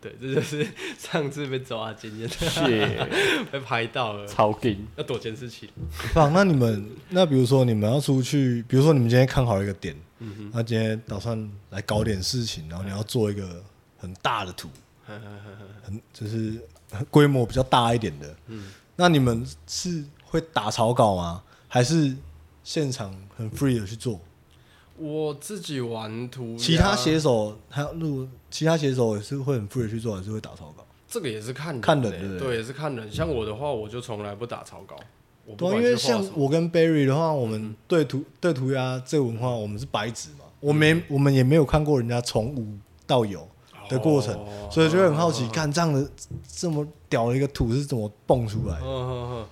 [0.02, 0.66] 对，这就是
[0.98, 2.28] 上次被抓的经验，
[3.50, 4.86] 被拍到了，超劲。
[4.96, 5.70] 要躲监视器。
[6.12, 13.64] 棒，那你们那比如说你们要出去，比如说你们今天看好一个点，嗯那今天打算来搞点事情，然后你要做一个
[13.96, 14.68] 很大的图，
[15.08, 15.18] 哼，
[15.82, 16.60] 很就是
[17.10, 18.36] 规模比较大一点的。
[18.48, 21.42] 嗯那你们是会打草稿吗？
[21.66, 22.14] 还是
[22.64, 24.18] 现场很 free 的去做？
[24.96, 30.86] 我自己玩涂鸦，其他写手还有如果其他写手也是会很 free 的去做，还是会打草稿？
[31.08, 33.10] 这个也是看人看人欸对也是看人。
[33.10, 34.96] 像我的话，我就从来不打草稿，
[35.44, 42.66] 我对啊，因为像我跟 Barry 的话，我们对涂对涂鸦这个文化，我们是白纸嘛，我没我们也没有看过人家从无
[43.06, 43.46] 到有
[43.88, 46.08] 的的过程，哦所以就会很好奇，看这样的
[46.46, 48.86] 这么屌的一个图是怎么蹦出来的。
[48.86, 49.46] 哦，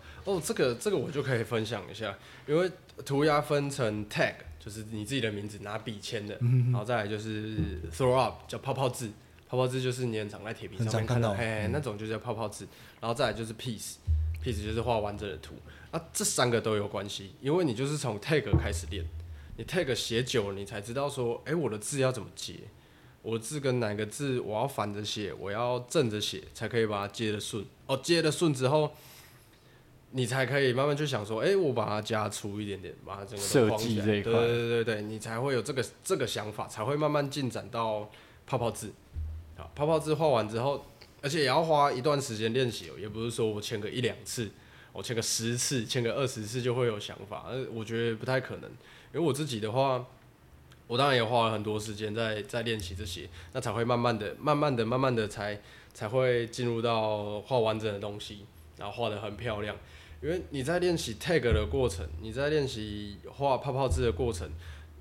[0.44, 2.70] 这个这个我就可以分享一下，因为
[3.04, 9.10] 涂鸦分成 tag，就是你自己的名字拿笔签的，然后再来就是 throw up，叫泡泡字，
[9.48, 12.66] 泡泡字就是你很常在铁皮上面看到到，嘿，那种就叫泡泡字，
[13.00, 15.54] 然后再来就是 piece，piece 就是画完整的图，
[15.90, 19.04] 啊，这三个都有关系，因为你就是从 tag 开始练，
[19.56, 22.54] 你 tag 写久了，你才知道说，哎、我的字要怎么接。
[23.24, 27.64] 我的字跟哪个字我要反着写，我要正着写，才可以把它接得顺。
[27.86, 28.92] 哦，接得顺之后，
[30.14, 38.10] 你才可以慢慢去想说，哎、我把它加粗一点点，把它整个框起来计这一块对对对对，你才会有这个这个想法，才会慢慢进展到
[38.46, 38.92] 泡泡字。
[39.56, 40.84] 好，泡泡字画完之后，
[41.22, 44.50] 而且也要花一段时间练习哦，也不是说我签个一两次，
[44.92, 48.70] 我签个十次、签个二十次就会有想法，呃，我觉得不太可能。
[49.14, 50.04] 因为我自己的话，
[50.86, 55.58] 我当然也花了很多时间在在练习这些，那才会慢慢的、慢慢的、慢慢的才
[55.94, 58.44] 才会进入到画完整的东西，
[58.76, 59.74] 然后画的很漂亮。
[60.22, 64.48] 因为你在练习 tag 的过程，你在练习画泡泡字的过程，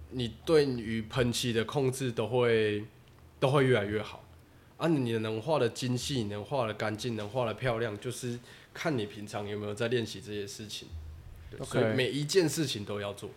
[0.10, 2.84] 你对于喷漆的控制都会
[3.39, 4.23] 都会越来越好。
[4.77, 8.39] 啊，你能画的精细，能画的干净，能画的漂亮，就是
[8.73, 10.88] 看你平常有没有在练习这些事情。
[11.51, 13.29] 对所以每一件事情都要做，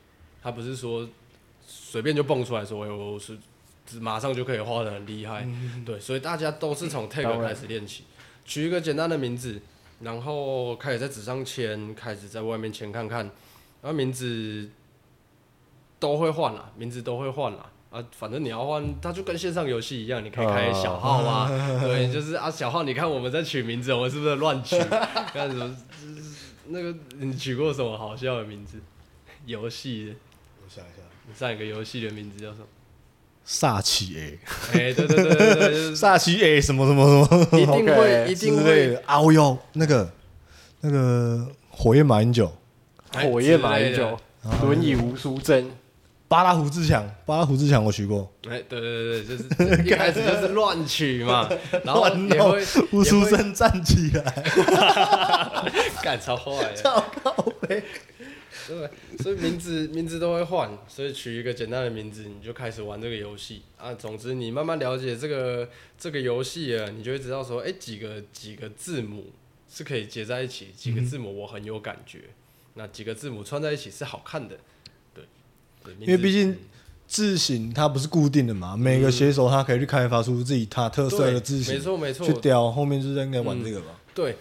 [0.42, 1.07] 它不是说
[1.66, 3.37] 随便就蹦出来说，哎我是
[3.85, 5.47] 只马上就可以画的很厉害。
[5.85, 8.05] 对，所以大家都是从 tag 开始练习，
[8.47, 9.61] 取一个简单的名字，
[10.00, 13.24] 然后开始在纸上签，开始在外面签看看，
[13.83, 14.68] 然后名字
[15.98, 17.70] 都会换了，名字都会换了。
[17.90, 21.48] 啊，反正你要换，它就跟线上游戏一样，你可以开小号啊，
[21.80, 24.76] 对，就是啊，小号，你看我们在取名字，我们是不是乱取？
[25.33, 25.76] 看什么？
[26.66, 28.80] 那个你取过什么好笑的名字？
[29.46, 30.14] 游戏的，
[30.64, 32.66] 我想一下，你上一个游戏的名字叫什么？
[33.46, 34.38] 煞气 A，
[34.72, 35.96] 哎、对对对对对，就是。
[35.96, 37.61] 煞气 A 什么什么什么。
[37.61, 38.88] 一定会 一定会。
[38.88, 39.02] 的。
[39.07, 39.20] 啊！
[39.20, 40.11] 我有那个
[40.80, 42.50] 那个火焰马英九，
[43.12, 44.18] 哎火焰马英九，
[44.62, 45.70] 轮椅吴淑珍，
[46.26, 51.48] 巴拉胡志强，巴拉胡志强我取过，哎，对对对，就是 一开始就是乱取嘛，
[51.85, 52.07] 然后
[52.92, 54.44] 吴淑珍站起来，
[56.02, 57.30] 干超坏的，超高
[57.61, 57.83] 呗。
[58.66, 58.90] 对，
[59.22, 63.92] 所以名字名字都会换，所以取一个简单的名字，你就开始玩这个游戏啊。
[63.94, 69.27] 总之，你慢慢了解这个这个游戏了，你就会知道说，哎、几个几个字母
[69.70, 72.20] 是可以结在一起，几个字母我很有感觉，
[72.74, 74.57] 那几个字母串在一起是好看的，
[75.14, 75.24] 对，
[75.83, 76.59] 对因为毕竟嗯
[77.07, 84.00] 字形它不是固定的嘛，每个写手他可以去开发出自己他特色的字形没错没错去，雕，后面就是应该玩这个吧。
[84.14, 84.37] 对，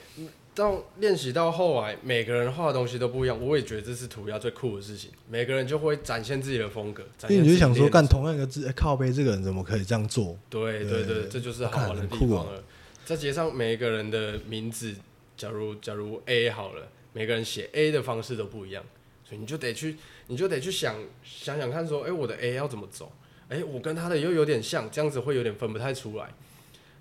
[0.55, 5.09] 到练习到后来，每个人画的东西都不一样，我也觉得这是涂鸦最酷的事情。
[5.27, 10.37] 每个人就会展现自己的风格，展因为你就想说，干同样一个字，哎，靠背这个人怎么可以这样做？
[10.49, 12.63] 对对对，这就是好玩的。
[13.05, 14.95] 再加上每一个人的名字，
[15.35, 18.83] 假如假如 A 好了，每个人写 A 的方式都不一样，
[19.27, 23.11] 所以你就得去，你就得去想想想看，说，哎、我的 A 要怎么走？
[23.49, 26.29] 哎、我跟他的又有点像，这样子会有点分不太出来。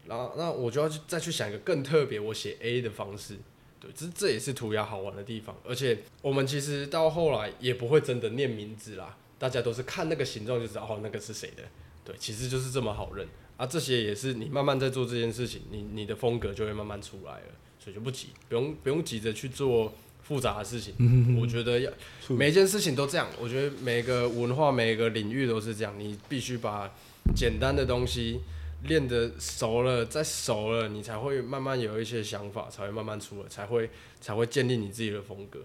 [0.06, 3.36] 然后，那我就要去再去想一个更特别，我写 A 的方式。
[3.78, 5.56] 对，这这也是涂鸦好玩的地方。
[5.64, 11.62] 而且我们其实到后来也不会真的念名字啦，大家都是看那个形状就知道哦，那个是谁的。
[12.04, 13.66] 对，其实就是这么好认啊。
[13.66, 17.46] 这些也是你慢慢在做这件事情，你你的风格就会慢慢出来了，
[17.78, 20.94] 所以就不急，不用不用急着去做复杂的事情。
[21.40, 21.90] 我觉得要
[22.28, 26.92] 每一件事情都这样，我觉得每个文化每个领域都是这样，你必须把
[27.34, 28.40] 简单的东西
[28.85, 33.90] 练得熟了，再熟了，你才会慢慢有一些想法，才会慢慢出来，才会
[34.21, 35.61] 才会建立你自己的风格。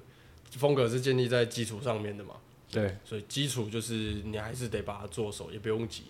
[0.51, 2.35] 风格是建立在基础上面的嘛，
[2.71, 6.03] 对，所以基础就是你还是得把它做熟，也不用急。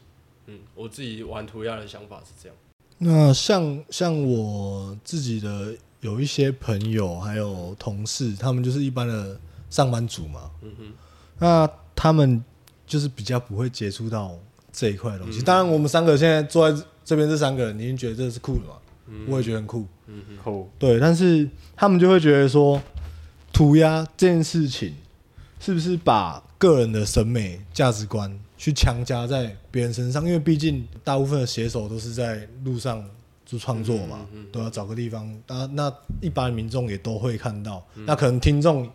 [0.46, 2.56] 嗯，我自己玩涂鸦的想法是这样。
[3.00, 9.40] 那像像我自己的有一些朋友还有同事，他们就是一般的
[9.70, 10.94] 上班族嘛，嗯哼，
[11.40, 12.44] 那他们
[12.86, 14.38] 就是比较不会接触到
[14.72, 15.42] 这一块东西。
[15.42, 18.74] 嗯当然，我们三个现在坐在这边，这三个人，你已经觉得这是酷的嘛？
[19.08, 19.86] 嗯我也觉得很酷。
[20.08, 22.82] 嗯哼，酷，对，但是他们就会觉得说，
[23.54, 24.94] 涂鸦这件事情
[25.58, 30.26] 是不是把个人的审美价值观去强加在别人身上？
[30.26, 33.02] 因为毕竟大部分的写手都是在路上
[33.46, 35.34] 做创作嘛，嗯嗯嗯都要找个地方。
[35.48, 38.90] 那那一般民众也都会看到，嗯那可能听众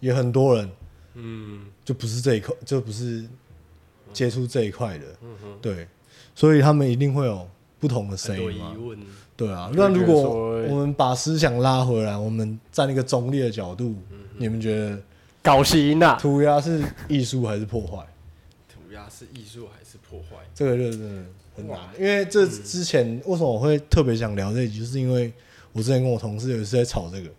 [0.00, 0.70] 也很多人
[1.16, 3.28] 嗯就不是这一块，就不是
[4.14, 5.86] 接触这一块的，嗯哼，对，
[6.34, 7.46] 所以他们一定会有
[7.78, 8.60] 不同的声音。
[9.36, 14.98] 对啊，那如果我们把思想拉回来，我们站一个中立的角度，嗯你们觉得
[15.42, 18.04] 搞型呐，涂鸦是艺术还是破坏？
[18.68, 20.44] 涂鸦鸦是艺术还是破坏？
[20.54, 21.24] 这个就真的
[21.56, 25.32] 很难，因为这之前为什么我会特别想聊这一集，就是因为
[25.72, 27.30] 我之前跟我同事有一次在吵这个，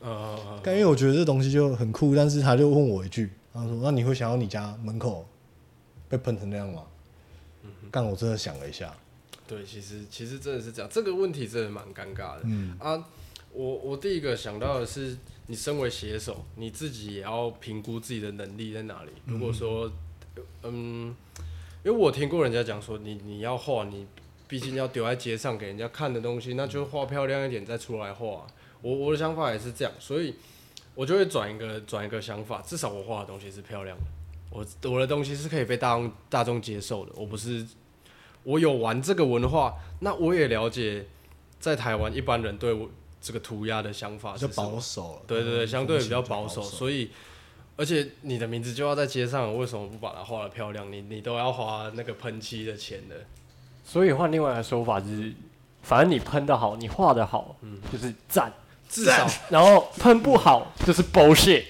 [0.00, 5.24] 呃，但因为我觉得这东西就很酷，但是他就问我一句，他说：“那你会想要你家门口
[6.08, 6.82] 被喷成那样吗？”
[7.92, 8.92] 但，我真的想了一下，
[9.46, 12.40] 对，其实其实真的是这样，这个问题真的蛮尴尬的。
[12.44, 13.04] 嗯，啊，
[13.52, 19.10] 我我第一个想到的是，你身为写手，你自己也要评估自己的能力在哪里。
[19.26, 19.92] 如果说，
[20.62, 21.14] 嗯，
[21.84, 24.06] 因为我听过人家讲说，你你要画，你
[24.48, 28.46] 毕竟要丢在街上给人家看的东西，那就画漂亮一点再出来画。
[28.80, 30.34] 我我的想法也是这样，所以
[30.94, 34.04] 我就会转一个转一个想法，至少我画的东西是漂亮的，
[34.50, 37.66] 我我的东西是可以被大众大众接受的，我不是
[38.44, 41.06] 我有玩这个文化，那我也了解
[41.58, 42.88] 在台湾一般人对我
[43.20, 47.10] 这个涂鸦的想法是保守了，对对对，嗯相对比较保守，所以
[47.76, 50.92] 而且你的名字就要在街上，为什么不把它画的漂亮？
[50.92, 53.16] 你你都要花那个喷漆的钱的，
[53.84, 55.32] 所以换另外一个说法就是，
[55.82, 57.78] 反正你喷的好，你画的好，嗯。
[57.90, 58.52] 就是赞，
[58.88, 61.64] 至少然后喷不好就是 bullshit。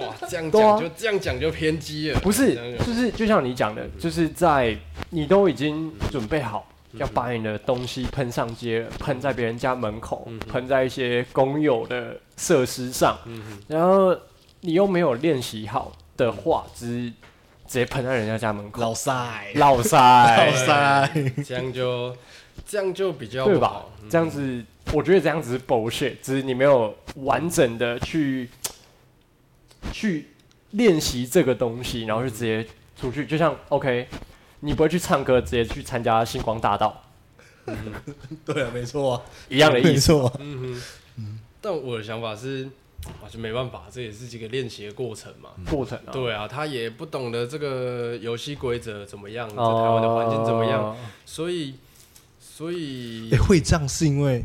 [0.00, 4.76] 哇，这样讲就这样讲就偏激了，不是，就是就像你讲的，就是在
[5.14, 13.18] 你都已经准备好要把你的东西喷上街了，喷在别人家门口嗯，喷在一些公有的设施上，
[13.68, 14.16] 然后
[14.60, 17.10] 你又没有练习好的话，只
[17.66, 21.10] 直接喷在人家家门口，老塞，老塞，老塞，
[21.44, 22.16] 这样就
[22.66, 23.58] 这样就比较对吧？
[23.58, 23.92] 不好？
[24.02, 24.08] 嗯。
[24.10, 28.48] 这样子，我觉得这样子是 bullshit，只是你没有完整的去
[29.92, 30.28] 去
[30.70, 32.66] 练习这个东西，然后就直接
[32.98, 34.06] 出去，就像 OK，
[34.64, 37.02] 你不会去唱歌，直接去参加星光大道。
[38.44, 40.00] 对啊，没错啊，一样的意没思。
[40.00, 40.80] 错啊，嗯
[41.16, 42.68] 哼，但我的想法是，
[43.22, 45.50] 啊，就没办法，这也是一个练习的过程嘛。
[45.68, 51.74] 过程啊，对啊，他也不懂得这个游戏规则怎么样，在台湾的环境怎么样，哦所以
[52.40, 54.42] 所以哎，会这样是因为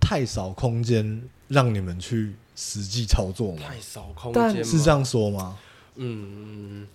[0.00, 3.62] 太少空间让你们去实际操作吗？
[3.64, 5.56] 太少空但间是这样说吗？
[5.96, 6.86] 嗯，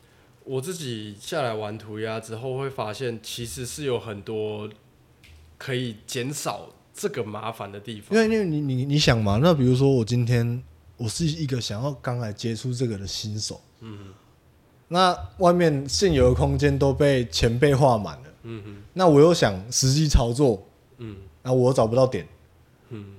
[0.50, 4.68] 我自己下来玩涂鸦之后，会发现其实是有很多
[5.60, 8.18] 可以减少这个麻烦的地方。
[8.18, 10.64] 因为因为你你你想嘛，那比如说我今天
[10.98, 14.12] 我是一个想要刚来接触这个的新手，嗯。
[14.88, 18.82] 那外面现有的空间都被前辈画满了，嗯哼。
[18.94, 21.16] 那我又想实际操作，嗯。
[21.44, 22.28] 那我又找不到点，
[22.90, 23.18] 嗯，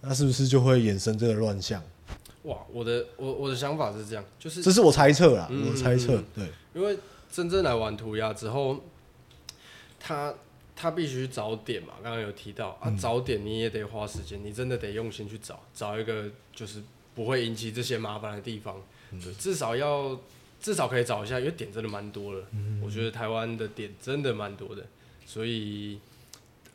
[0.00, 1.80] 那是不是就会衍生这个乱象？
[2.42, 6.48] 哇，我的我我的想法是这样，就是这是我猜测啦，嗯我猜测嗯，对，
[6.80, 6.96] 因为
[7.30, 8.82] 真正来玩涂鸦之后，
[9.98, 10.32] 他
[10.76, 12.96] 他必须找点嘛，刚刚有提到啊，嗯。
[12.96, 16.80] 找点你也得花时间，你真的得用心去找，找一个就是
[17.14, 19.20] 不会引起这些麻烦的地方，嗯。
[19.20, 20.18] 对，至少要
[20.60, 24.86] 至少可以找一下，因为点真的蛮多的，嗯我觉得台湾的点真的蛮多的，
[25.26, 25.98] 所以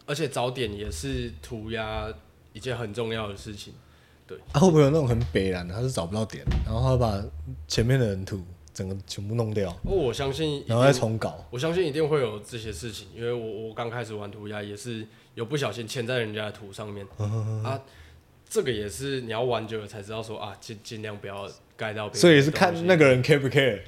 [0.06, 2.14] 而且找点也是涂鸦
[2.52, 3.74] 一件很重要的事情。
[4.52, 7.24] 啊会不会有那种很北蓝的，他是找不到点，然后他把
[7.68, 8.42] 前面的人图
[8.74, 17.06] 整个全部弄掉，哦，我相信一然后再重搞，我相信一定会有这些事情，因为我我刚开始玩涂鸦也是有不小心签在人家的图上面
[17.64, 17.80] 啊，
[18.50, 22.22] 这个也是你要玩久了才知道说啊，尽尽量不要盖到别人。
[22.22, 23.80] 所以是看那个人 care 不 care，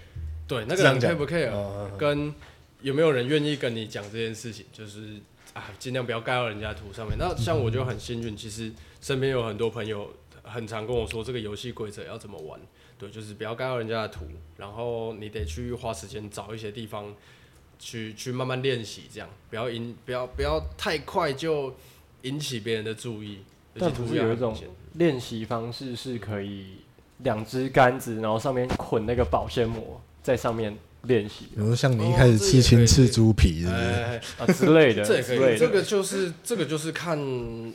[0.47, 2.33] 对那个人 care 不 care，、嗯跟
[2.81, 5.15] 有没有人愿意跟你讲这件事情，就是
[5.53, 7.17] 啊，尽量不要盖到人家的图上面。
[7.17, 10.07] 那像我就很幸运，其实身边有很多朋友
[10.45, 12.59] 很常跟我说这个游戏规则要怎么玩。
[12.97, 17.13] 对，就是不要盖到人家的图，然后你得去花时间找一些地方
[17.77, 21.75] 去去慢慢练习，这样不要引不要不要太快就
[22.21, 23.39] 引起别人的注意。
[23.73, 24.57] 尤但其涂鸦不是有一种
[24.93, 26.77] 练习方式是可以
[27.17, 33.75] 两只杆子，然后上面捆那个保鲜膜，在上面练习比如说像你一开始刺青刺猪皮，是不是？
[33.75, 37.17] 哎，啊之类的，这也可以，这个就是这个就是看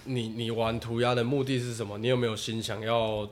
[0.04, 3.28] 你你玩涂鸦的目的是什么，你有没有心想要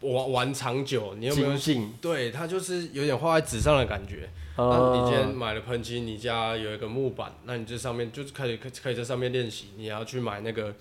[0.00, 1.92] 玩玩长久，你有没有精进。
[2.00, 4.28] 对它就是有点画在纸上的感觉。
[4.58, 9.66] 那、啊你今天买了喷漆，你家有一个木板，那你这上面就是可以可以可以在上面练习。
[9.76, 10.74] 你要去买那个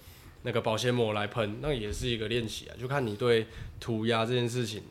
[0.43, 2.71] 那个保鲜膜来喷，那也是一个练习啊。
[2.79, 3.47] 就看你对
[3.79, 4.81] 涂鸦这件事情，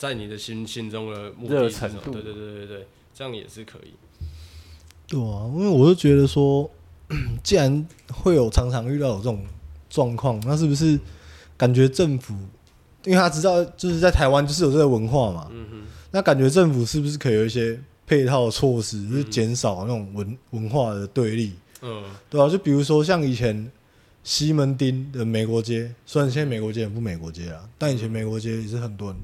[0.00, 3.92] 在你的心心中的目的对对对对对，这样也是可以。
[5.06, 6.70] 对啊，因为我就觉得说，
[7.44, 9.44] 既然会有常常遇到有这种
[9.90, 10.98] 状况，那是不是
[11.54, 12.32] 感觉政府，
[13.04, 15.82] 因为他知道就是在台湾就是有这个文化嘛，嗯哼，
[16.12, 22.04] 那感觉政府是不是可以有一些配套的措施，就是减少那种文文化的对立，嗯。
[22.30, 23.70] 对啊，就比如说像以前
[24.24, 29.16] 西门町的美国街，虽然现在美国街也不美国街了，但以前美国街也是很多人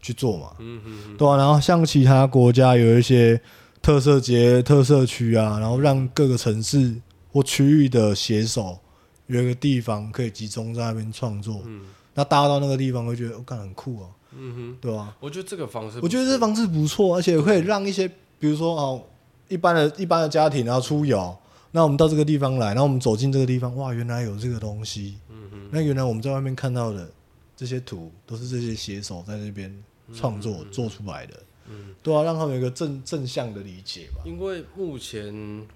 [0.00, 3.40] 去做嘛，嗯哼哼，对啊，然后像其他国家有一些
[3.82, 6.94] 特色节、特色区啊，然后让各个城市
[7.32, 8.78] 或区域的写手
[9.26, 11.62] 有一个地方可以集中在那边创作。
[11.66, 11.82] 嗯。
[12.12, 18.06] 那大家到那个地方会觉得，我、哦、干很酷啊、嗯哼，对吧、我觉得这个方式，我觉得这方式不错，而且可以让一些，
[18.38, 19.02] 比如说哦，
[19.48, 21.34] 一般的一般的家庭然后出游，
[21.70, 27.08] 那我们到这个地方来，然后我们走进这个地方，哇，原来有这个东西，嗯哼，那原来我们在外面看到的
[27.56, 29.72] 这些图，都是这些写手在那边
[30.14, 34.22] 创作、做出来的，嗯，对啊，让他们有一个正正向的理解吧。
[34.24, 35.66] 因为目前，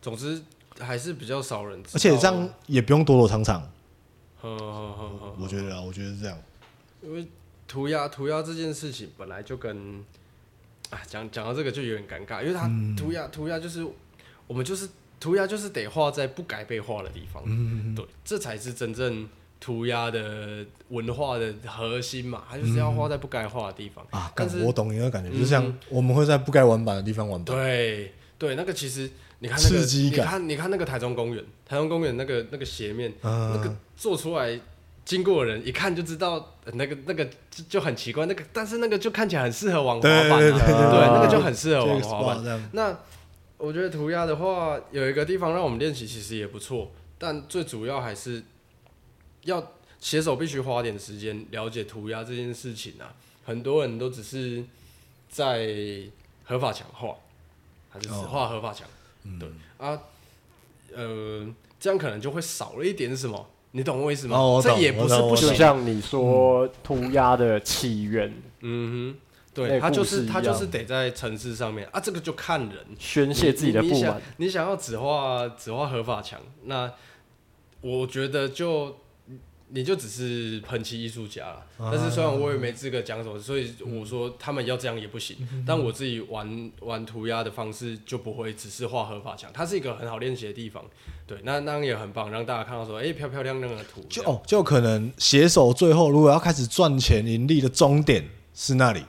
[0.00, 0.42] 总之
[0.78, 3.60] 还是比较少人知道，而且这样也不用躲躲藏藏，
[4.40, 6.38] 呵，呵呵呵呵，我觉得啊，我觉得是这样。
[7.02, 7.26] 因为
[7.66, 10.04] 涂鸦涂鸦这件事情本来就跟
[10.90, 12.94] 啊讲讲到这个就有点尴尬，因为它嗯。
[12.94, 13.86] 涂鸦涂鸦就是
[14.46, 19.28] 我们就是涂鸦就是得画在不该被画的地方，嗯，对，这才是真正
[19.62, 24.04] 涂鸦的文化的核心嘛，它就是要画在不该画的地方。
[24.10, 25.38] 啊，但是我懂你的感觉，嗯。
[25.38, 29.08] 就像我们会在不该玩板的地方玩板，对对，那个其实
[29.38, 30.18] 你看那个刺激感。
[30.18, 34.58] 你看你看那个台中公园，台中公园那个那个斜面，嗯，那个做出来，
[35.04, 42.98] 经过的人一看就知道，呃那个那个就就很奇怪，那个但是那个就看起来很适合玩滑板、啊，对对对对对那个就很适合玩滑板那
[43.58, 48.42] 我觉得涂鸦的话，有一个地方让我们练习，其实也不错，但最主要还是
[49.44, 53.14] 要写手必须花点时间了解涂鸦这件事情啊。
[53.44, 54.64] 很多人都只是
[55.28, 55.68] 在
[56.44, 57.14] 合法墙画，
[57.90, 58.86] 还是只哦画合法墙。
[59.24, 59.98] 嗯对啊，
[60.94, 61.46] 呃，
[61.78, 64.36] 这样可能就会少了一点什么，你懂我意思吗？
[64.36, 65.54] 哦这也不是不行就。
[65.54, 69.18] 像你说涂鸦的起源，嗯哼，
[69.54, 72.78] 对，他就是他就是得在城市上面啊，这个就看人。
[72.98, 76.92] 宣泄自己的不满，你想要只画只画合法墙，那
[77.80, 78.96] 我觉得就
[79.74, 81.66] 你就只是喷漆艺术家了。
[81.78, 85.36] 啊但是虽然我也没资格讲什么，所以我说他们要这样也不行。
[85.52, 90.84] 嗯但我自己玩玩涂鸦的方式就不会只是画合法墙，它是一个很好练习的地方。
[91.26, 94.04] 对，那那样也很棒，让大家看到说，哎、漂漂亮亮的图。
[94.08, 99.02] 就哦，就可能写手最后如果要开始赚钱盈利的终点是那里，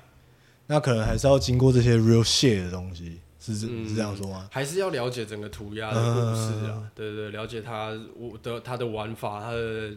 [0.67, 4.47] 那可能还是要经过这些 real shit 的东西，是是嗯是这样说吗？
[4.51, 9.91] 还是要了解整个涂鸦的故事嗯啊，对对对，了解它我的它的玩法，它的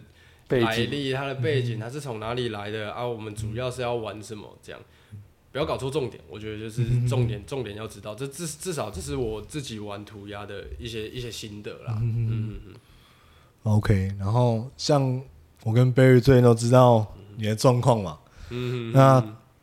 [0.49, 0.67] 背景。
[0.67, 2.93] 来历、它的背景，它是从哪里来的？
[2.93, 3.07] 啊？
[3.07, 4.57] 我们主要是要玩什么？
[4.63, 4.81] 这样。
[5.53, 8.15] 不要搞错重点，我觉得就是重点，重点要知道。
[8.15, 11.97] 这至至少这是我自己玩涂鸦的一些一些心得啦。
[12.03, 12.75] 嗯嗯嗯
[13.63, 15.19] ，OK，然后像
[15.65, 18.19] 我跟 Barry 最近都知道你的状况嘛，
[18.51, 19.19] 嗯嗯，那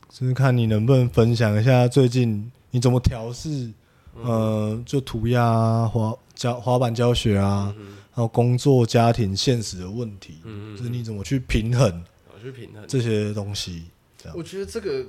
[0.10, 3.72] 就是看你能不能分享一下最近你怎么调试，
[4.16, 7.72] 呃，就涂鸦啊、滑教滑板教学啊，
[8.14, 12.86] 还有工作、家庭、现实的问题，嗯就是你怎么去平衡我去平衡。
[12.88, 13.86] 这些东西，
[14.18, 15.06] 这样我觉得这个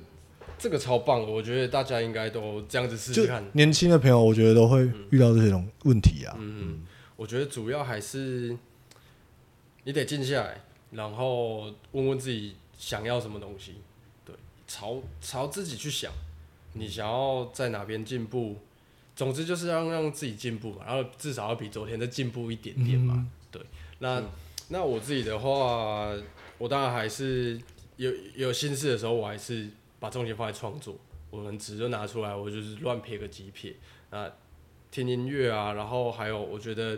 [0.59, 3.45] 这个超棒，我觉得大家应该都这样子试就试看。
[3.53, 6.35] 年轻的朋友，我觉得都会遇到这些种问题啊。
[6.39, 6.81] 嗯，
[7.17, 8.57] 我觉得主要还是
[9.85, 13.75] 你得静下来，然后问问自己想要什么东西，
[14.25, 14.35] 对，
[14.67, 16.11] 朝朝自己去想，
[16.73, 18.57] 你想要在哪边进步，
[19.17, 23.63] 总之就是要让自己进步嘛，然后至少要比昨天再进步一点点嘛，对。
[24.01, 24.23] 那、
[24.69, 26.13] 那我自己的话，
[26.59, 27.61] 我当然还是
[27.97, 29.69] 有有心事的时候，我还是
[30.01, 30.97] 把重心放在创作，
[31.31, 33.75] 我可能纸就拿出来，我就是乱撇个几撇，
[34.11, 34.31] 啊
[34.91, 36.95] 听音乐啊，然后还有我觉得，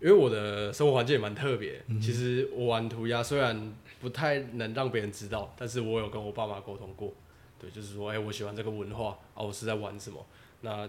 [0.00, 7.12] 因为我的生活环境也蛮特别，其实我玩涂鸦虽然不太能让别人知道，但是我有跟我爸妈沟通过，
[7.58, 10.24] 对，就是说，哎、我喜欢这个文化啊，我是在玩什么，
[10.62, 10.88] 那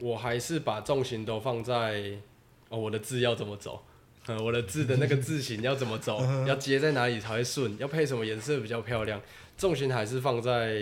[0.00, 2.02] 我还是把重心都放在
[2.68, 3.82] 哦，我的字要怎么走。
[4.26, 9.20] 呃，我的字的那个字形要怎么走， 要接在哪里才会顺，要配什么颜色比较漂亮，
[9.56, 10.78] 重心还是放在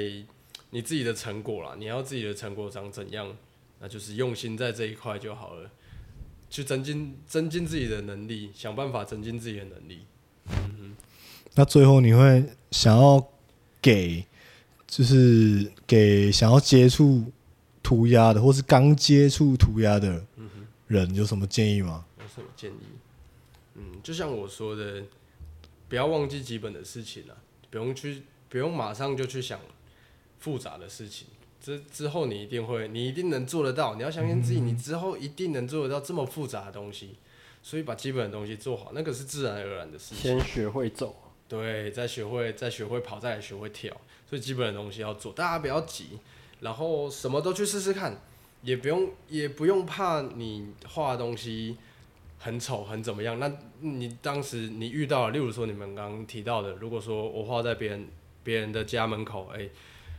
[0.71, 1.75] 你自己的成果啦。
[1.79, 3.35] 你要自己的成果长怎样，
[3.81, 5.71] 那就是用心在这一块就好了，
[6.51, 10.01] 去增进增进自己的能力，想办法增进自己的能力。
[10.51, 10.97] 嗯
[11.55, 13.25] 那最后你会想要
[13.81, 14.25] 给，
[14.87, 17.25] 就是给想要接触
[17.89, 20.23] 涂鸦的，或是刚接触涂鸦的
[20.89, 22.05] 人，有什么建议吗？
[22.21, 22.77] 有什么建议？
[23.77, 25.03] 嗯，就像我说的，
[25.89, 27.39] 不要忘记基本的事情了，
[27.71, 29.59] 不用去，不用马上就去想
[30.39, 31.29] 复杂的事情。
[31.63, 33.95] 之之后你一定会，你一定能做得到。
[33.95, 37.15] 你要相信自己，你之后一定能做得到这么复杂的东西。
[37.63, 40.19] 所以把基本的东西做好，那个是自然而然的事情。
[40.19, 41.17] 先学会走，
[41.49, 46.19] 对，再学会，再学会跑，再来学会跳，所以基本的东西要做，大家不要急，
[46.61, 48.21] 然后什么都去试试看，
[48.63, 51.77] 也不用也不用怕你画的东西
[52.39, 53.39] 很丑很怎么样。
[53.39, 53.51] 那
[53.81, 58.09] 你当时你遇到了，例如说你们刚刚提到的，如果说我画在别人
[58.43, 59.69] 别人的家门口，哎、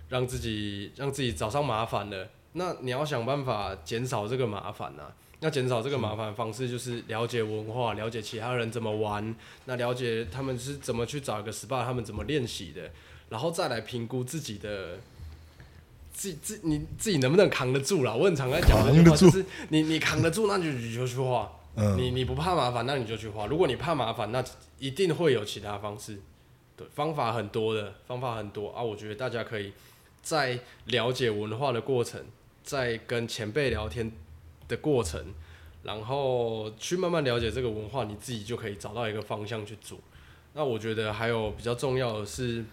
[0.07, 5.11] 让自己让自己找上麻烦了，那你要想办法减少这个麻烦呐、
[5.41, 9.35] 那减少这个麻烦的方式就是了解文化，了解其他人怎么玩，
[9.65, 12.89] 那了解他们是怎么去找一个 SPA，他们怎么练习的，
[13.27, 14.97] 然后再来评估自己的。
[16.19, 18.13] 自己自你自己能不能扛得住啦？
[18.13, 21.49] 我很常在讲这句话，扛得住就是你你扛得住，那就你就去画。
[21.77, 23.45] 嗯，你你不怕麻烦，那你就去画。
[23.45, 24.43] 如果你怕麻烦，那
[24.79, 26.19] 一定会有其他方式。
[26.75, 28.83] 对，方法很多的，方法很多啊。
[28.83, 29.71] 我觉得大家可以
[30.21, 32.21] 在了解文化的过程，
[32.65, 34.11] 在跟前辈聊天
[34.67, 35.23] 的过程，
[35.83, 39.97] 然后去慢慢了解这个文化，你自己就可以找到一个方向去做。
[40.53, 42.65] 那我觉得还有比较重要的是，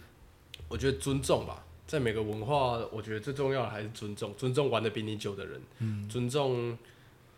[0.68, 1.62] 我觉得尊重吧。
[1.86, 5.60] 在每个文化，我觉得最重要的还是尊重，尊重玩的比你久的人，
[6.08, 6.76] 尊重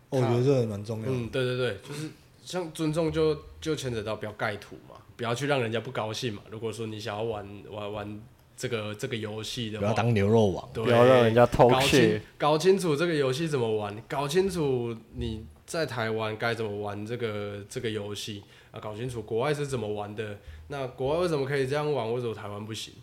[0.09, 1.11] 哦我觉得这个蛮重要的。
[1.11, 2.09] 嗯，对对对，就是
[2.43, 6.41] 像尊重就就牵扯到不要盖土嘛，不要去让人家不高兴嘛。
[6.49, 8.21] 如果说你想要玩玩玩
[8.57, 10.69] 这个这个游戏的话，不要当牛肉王。
[10.73, 12.19] 对不要让人家偷窃。
[12.37, 20.39] 搞清楚这个游戏怎么玩，搞清楚你在台湾该怎么玩这个这个游戏啊，搞清楚国外是怎么玩的。
[20.69, 22.93] 那国外为什么可以这样玩，为什么台湾不行？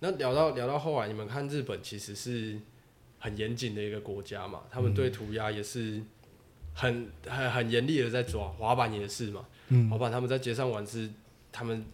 [0.00, 2.58] 那聊到聊到后来，你们看日本其实是
[3.18, 6.00] 很严谨的一个国家嘛，他们对涂鸦也是
[6.74, 11.08] 很很很严厉的在抓，滑板也是嘛，嗯滑板他们在街上玩是
[11.50, 11.84] 他们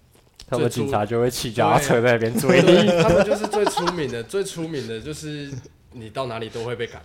[0.49, 3.03] 他们警察就会骑脚踏车在那边追你。
[3.03, 5.53] 他们就是最出名的， 最出名的就是
[5.93, 7.03] 你到哪里都会被赶。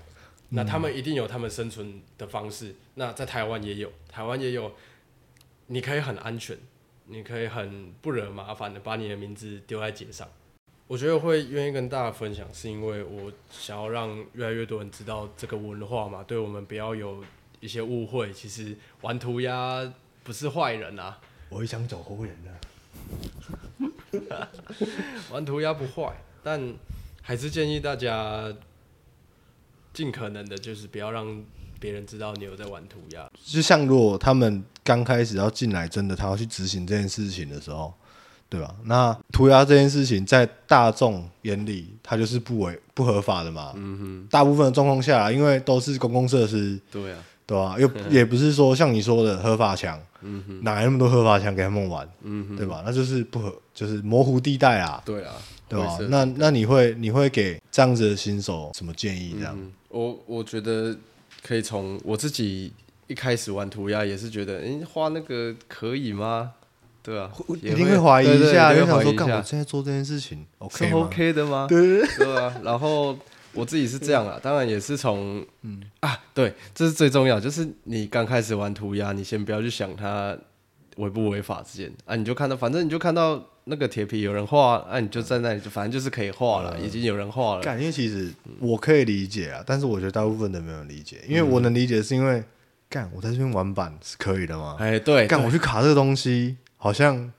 [0.49, 2.73] 那他们一定有他们生存的方式。
[2.95, 4.71] 那在台湾也有，台湾也有，
[5.67, 6.57] 你可以很安全，
[7.05, 10.27] 你可以很不惹麻烦的把你的名字丢在街上。
[10.87, 17.21] 我觉得会愿意跟大家分享，是因为我想要让越来越多人知道这个文化嘛，对我们不要有
[17.59, 18.31] 一些误会。
[18.31, 21.19] 其实玩涂鸦不是坏人啊，
[21.49, 22.49] 我也想走后人的。
[25.29, 26.73] 玩涂鸦不坏，但
[27.21, 28.53] 还是建议大家
[29.93, 31.43] 尽可能的，就是不要让
[31.81, 33.29] 别人知道你有在玩涂鸦。
[33.43, 37.93] 就像如果他们刚开始要进来，真的他要去执行这件事情的时候，
[38.49, 38.73] 对吧？
[38.85, 43.73] 那涂鸦这件事情在大众眼里，它就是不违不合法的嘛。
[43.75, 47.75] 嗯大部分的状况下，因为都是公共设施，哼，对啊，对吧？
[47.79, 52.83] 又 也不是说像你说的合法墙，嗯哼，哪来那么多合法墙给他们玩，嗯哼，对吧？
[52.85, 55.33] 那就是不合，就是模糊地带啊，对啊，
[55.67, 55.97] 对吧？
[56.09, 59.35] 那那你会你会给这样子的新手什么建议？
[59.37, 60.95] 这样，嗯，我我觉得
[61.43, 62.71] 可以从我自己
[63.07, 66.51] 一开始玩涂鸦，也是觉得，诶，画那个可以吗？
[67.07, 67.31] 对啊，
[67.61, 71.65] 也一定会怀疑一下，就想说，干我现在做这件事情是，OK 吗？OK 的吗？
[71.69, 72.05] 对。
[72.17, 73.17] 对啊，然后
[73.53, 75.81] 我自己是这样啊，当然也是从嗯。
[76.01, 80.37] 啊，对，这是最重要，就是你刚开始玩涂鸦，你先不要去想它
[80.97, 88.29] 违不违法之间啊，你就看到，反正你就看到那个铁皮有人画，啊，你就在那里，就反正就是可以画了，已经有人画了，干，因为其实
[88.59, 92.43] 我可以理解啊，但是我觉得大部分都没有人理解，因为我能理解是因为
[92.89, 94.75] 干我在这边玩板是可以的吗？
[94.77, 97.31] 哎，对，干我去卡这个东西好像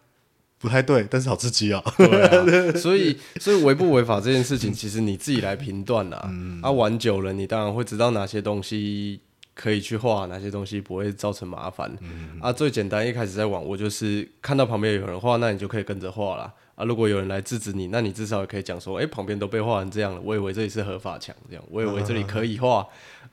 [0.59, 1.83] 不太对，但是好刺激啊！
[1.97, 6.31] 对啊， 所以所以违不违法这件事情，其实你自己来评断啦。
[6.63, 9.21] 啊，玩久了，你当然会知道哪些东西
[9.55, 11.97] 可以去画，哪些东西不会造成麻烦。
[12.41, 16.53] 啊，最简单，一开始在玩，我就是看到旁边有人画，那你就可以跟着画啦。
[16.75, 22.87] 啊，如果有人来制止你，那你至少也可以讲说，哎、旁边都被画成这样了，我以为这里是合法墙，这样，我以为这里可以画，啊，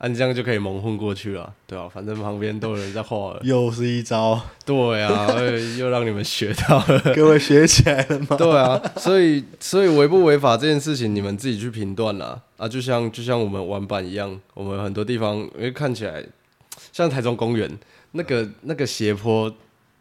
[0.08, 5.42] 你这样就可以蒙混过去了，对啊，反正旁边都有人在画了，又是一招，对啊，哎
[5.80, 7.00] 又让你们学到了。
[7.16, 8.36] 各位学起来了吗？
[8.36, 12.40] 对啊，所以所以违不违法这件事情，你们自己去评断啦。
[12.58, 16.22] 啊，就像就像我们玩板一样，我们很多地方因为看起来
[16.92, 17.70] 像台中公园
[18.12, 19.50] 那个那个斜坡，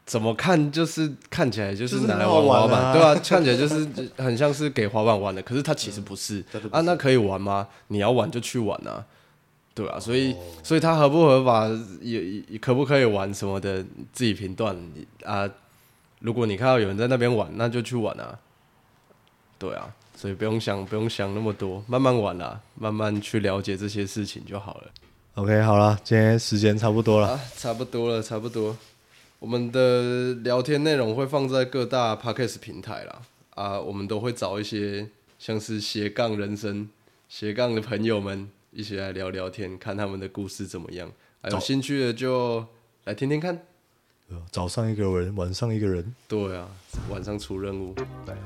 [0.05, 3.87] 怎么看就是看起来就是拿来玩滑板，对啊，看起来就是
[4.17, 6.81] 很像是给滑板玩的，可是它其实不是啊。
[6.81, 7.67] 那可以玩吗？
[7.87, 9.05] 你要玩就去玩啊。
[9.75, 11.67] 对啊，所以、所以它合不合法，
[12.01, 14.75] 也也可不可以玩什么的，自己评断
[15.23, 15.47] 啊。
[16.19, 18.39] 如果你看到有人在那边玩，那就去玩啊。
[19.59, 24.91] 对啊，所以不用想不用想那么多，慢慢玩啦，慢慢去了解这些事情就好了。
[25.35, 27.31] OK，好了，今天时间差不多了。
[27.31, 28.77] 啊，差不多了，差不多。
[29.39, 33.21] 我们的聊天内容会放在各大 podcast 平台啦，
[33.55, 36.89] 啊，我们都会找一些像是斜杠人生、
[37.27, 41.09] 斜杠的朋友们一起来聊聊天，看他们的故事怎么样。
[41.41, 42.63] 还有兴趣的就
[43.05, 43.57] 来听听看。
[44.51, 46.13] 早上一个人，晚上一个人。
[46.27, 46.67] 对啊，
[47.09, 47.95] 晚上出任务。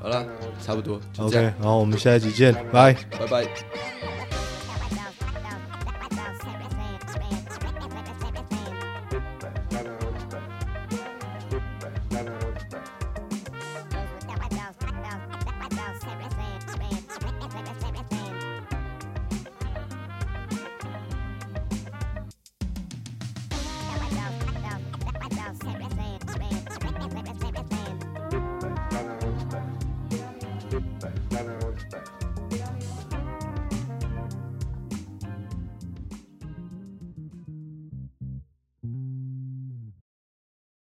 [0.00, 0.26] 好了，
[0.62, 2.92] 差不多 OK，样，然后我们下一集见，拜。
[3.10, 4.19] 拜拜。